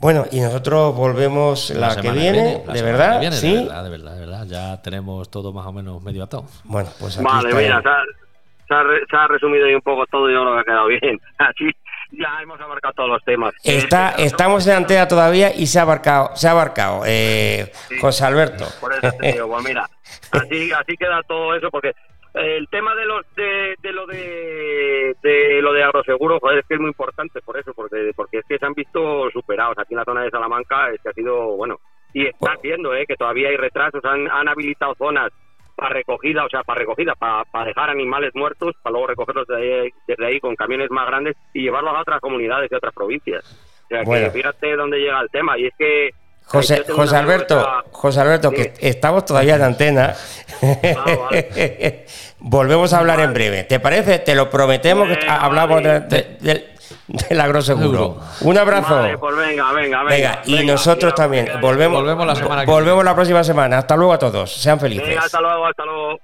Bueno, 0.00 0.26
y 0.30 0.38
nosotros 0.40 0.94
volvemos 0.94 1.70
la, 1.70 1.88
que 1.88 2.02
semana 2.02 2.20
viene, 2.20 2.62
la 2.66 2.72
de 2.72 2.82
verdad, 2.82 3.12
que 3.14 3.20
viene, 3.20 3.36
¿sí? 3.36 3.52
De 3.52 3.62
verdad, 3.64 3.82
de 3.84 3.90
verdad, 3.90 4.12
de 4.14 4.20
verdad. 4.20 4.46
Ya 4.46 4.80
tenemos 4.82 5.28
todo 5.28 5.52
más 5.52 5.66
o 5.66 5.72
menos 5.72 6.00
medio 6.04 6.22
atado. 6.22 6.44
Bueno, 6.62 6.88
pues 7.00 7.16
aquí 7.16 7.24
Vale, 7.26 7.48
está. 7.48 7.60
mira, 7.60 7.82
se 7.82 7.88
ha, 7.88 7.96
se 8.68 8.74
ha 8.74 8.82
re- 8.84 9.04
se 9.10 9.16
ha 9.16 9.26
resumido 9.26 9.66
ahí 9.66 9.74
un 9.74 9.80
poco 9.82 10.06
todo 10.06 10.30
y 10.30 10.34
yo 10.34 10.42
creo 10.42 10.54
que 10.54 10.60
ha 10.60 10.64
quedado 10.64 10.86
bien. 10.86 11.20
Así 11.38 11.64
ya 12.10 12.40
hemos 12.42 12.60
abarcado 12.60 12.94
todos 12.94 13.08
los 13.10 13.24
temas. 13.24 13.54
Está, 13.62 14.10
Eh, 14.12 14.24
estamos 14.24 14.66
en 14.66 14.76
antena 14.76 15.06
todavía 15.08 15.54
y 15.54 15.66
se 15.66 15.78
ha 15.78 15.82
abarcado, 15.82 16.34
se 16.34 16.48
ha 16.48 16.52
abarcado, 16.52 17.02
eh, 17.06 17.70
José 18.00 18.24
Alberto. 18.24 18.64
Por 18.80 18.92
eso 18.92 19.10
te 19.20 19.32
digo, 19.32 19.48
pues 19.48 19.64
mira, 19.64 19.88
así, 20.32 20.72
así 20.72 20.96
queda 20.96 21.22
todo 21.22 21.54
eso, 21.54 21.70
porque 21.70 21.92
el 22.34 22.68
tema 22.68 22.94
de 22.94 23.04
los 23.04 23.24
de, 23.34 23.74
de 23.82 23.92
lo 23.92 24.06
de, 24.06 25.14
de 25.22 25.62
lo 25.62 25.72
de 25.72 25.82
agroseguro, 25.82 26.38
joder, 26.40 26.58
es 26.60 26.66
que 26.66 26.74
es 26.74 26.80
muy 26.80 26.88
importante 26.88 27.40
por 27.42 27.58
eso, 27.58 27.72
porque 27.74 28.12
porque 28.14 28.38
es 28.38 28.44
que 28.48 28.58
se 28.58 28.66
han 28.66 28.74
visto 28.74 29.30
superados 29.30 29.78
aquí 29.78 29.94
en 29.94 29.98
la 29.98 30.04
zona 30.04 30.22
de 30.22 30.30
Salamanca, 30.30 30.90
es 30.90 31.00
que 31.02 31.08
ha 31.08 31.12
sido 31.12 31.56
bueno 31.56 31.80
y 32.14 32.26
está 32.26 32.52
haciendo, 32.52 32.94
eh, 32.94 33.04
que 33.06 33.16
todavía 33.16 33.48
hay 33.48 33.56
retrasos, 33.56 34.02
han, 34.04 34.30
han 34.30 34.48
habilitado 34.48 34.94
zonas 34.94 35.30
para 35.78 35.94
recogida, 35.94 36.44
o 36.44 36.48
sea, 36.50 36.62
para 36.64 36.80
recogida, 36.80 37.14
para, 37.14 37.44
para 37.44 37.66
dejar 37.66 37.88
animales 37.90 38.32
muertos, 38.34 38.74
para 38.82 38.92
luego 38.92 39.06
recogerlos 39.06 39.46
de 39.46 39.56
ahí- 39.56 39.90
desde 40.08 40.26
ahí 40.26 40.40
con 40.40 40.56
camiones 40.56 40.90
más 40.90 41.06
grandes 41.06 41.36
y 41.54 41.62
llevarlos 41.62 41.94
a 41.94 42.00
otras 42.00 42.20
comunidades 42.20 42.68
y 42.70 42.74
otras 42.74 42.92
provincias. 42.92 43.44
O 43.84 43.88
sea, 43.88 44.02
Bueno. 44.02 44.26
que 44.26 44.32
fíjate 44.32 44.74
dónde 44.76 44.98
llega 44.98 45.20
el 45.20 45.30
tema, 45.30 45.56
y 45.56 45.66
es 45.66 45.72
que 45.78 46.10
José, 46.46 46.82
José 46.90 47.14
Alberto, 47.16 47.64
José 47.92 48.20
Alberto, 48.20 48.50
Sí. 48.50 48.56
que 48.56 48.72
estamos 48.88 49.24
todavía 49.24 49.54
en 49.56 49.62
antena. 49.62 50.14
Ah, 50.62 51.16
vale. 51.30 52.04
Volvemos 52.40 52.92
a 52.92 52.98
hablar 52.98 53.20
en 53.20 53.32
breve. 53.34 53.64
¿Te 53.64 53.78
parece? 53.80 54.18
Te 54.18 54.34
lo 54.34 54.48
prometemos 54.50 55.08
que 55.08 55.26
hablamos 55.28 55.82
de- 55.82 55.98
vale. 56.00 56.36
de- 56.40 56.68
agroseguro. 57.40 57.86
Seguro. 57.86 58.20
Un 58.42 58.58
abrazo. 58.58 58.94
Vale, 58.96 59.18
pues 59.18 59.36
venga, 59.36 59.72
venga, 59.72 60.02
venga. 60.02 60.16
Venga, 60.16 60.42
y 60.44 60.54
venga, 60.54 60.72
nosotros 60.72 61.14
también. 61.14 61.46
venga, 61.46 61.60
Volvemos, 61.60 62.00
Volvemos 62.00 62.26
la 62.26 62.34
semana 62.34 62.64
que 62.64 62.70
volvemos 62.70 63.04
la 63.04 63.14
próxima 63.14 63.44
semana. 63.44 63.78
Hasta 63.78 63.96
luego 63.96 64.12
a 64.12 64.18
todos. 64.18 64.52
Sean 64.52 64.78
felices. 64.78 65.08
Venga, 65.08 65.22
hasta 65.22 65.40
luego, 65.40 65.66
hasta 65.66 65.84
luego. 65.84 66.18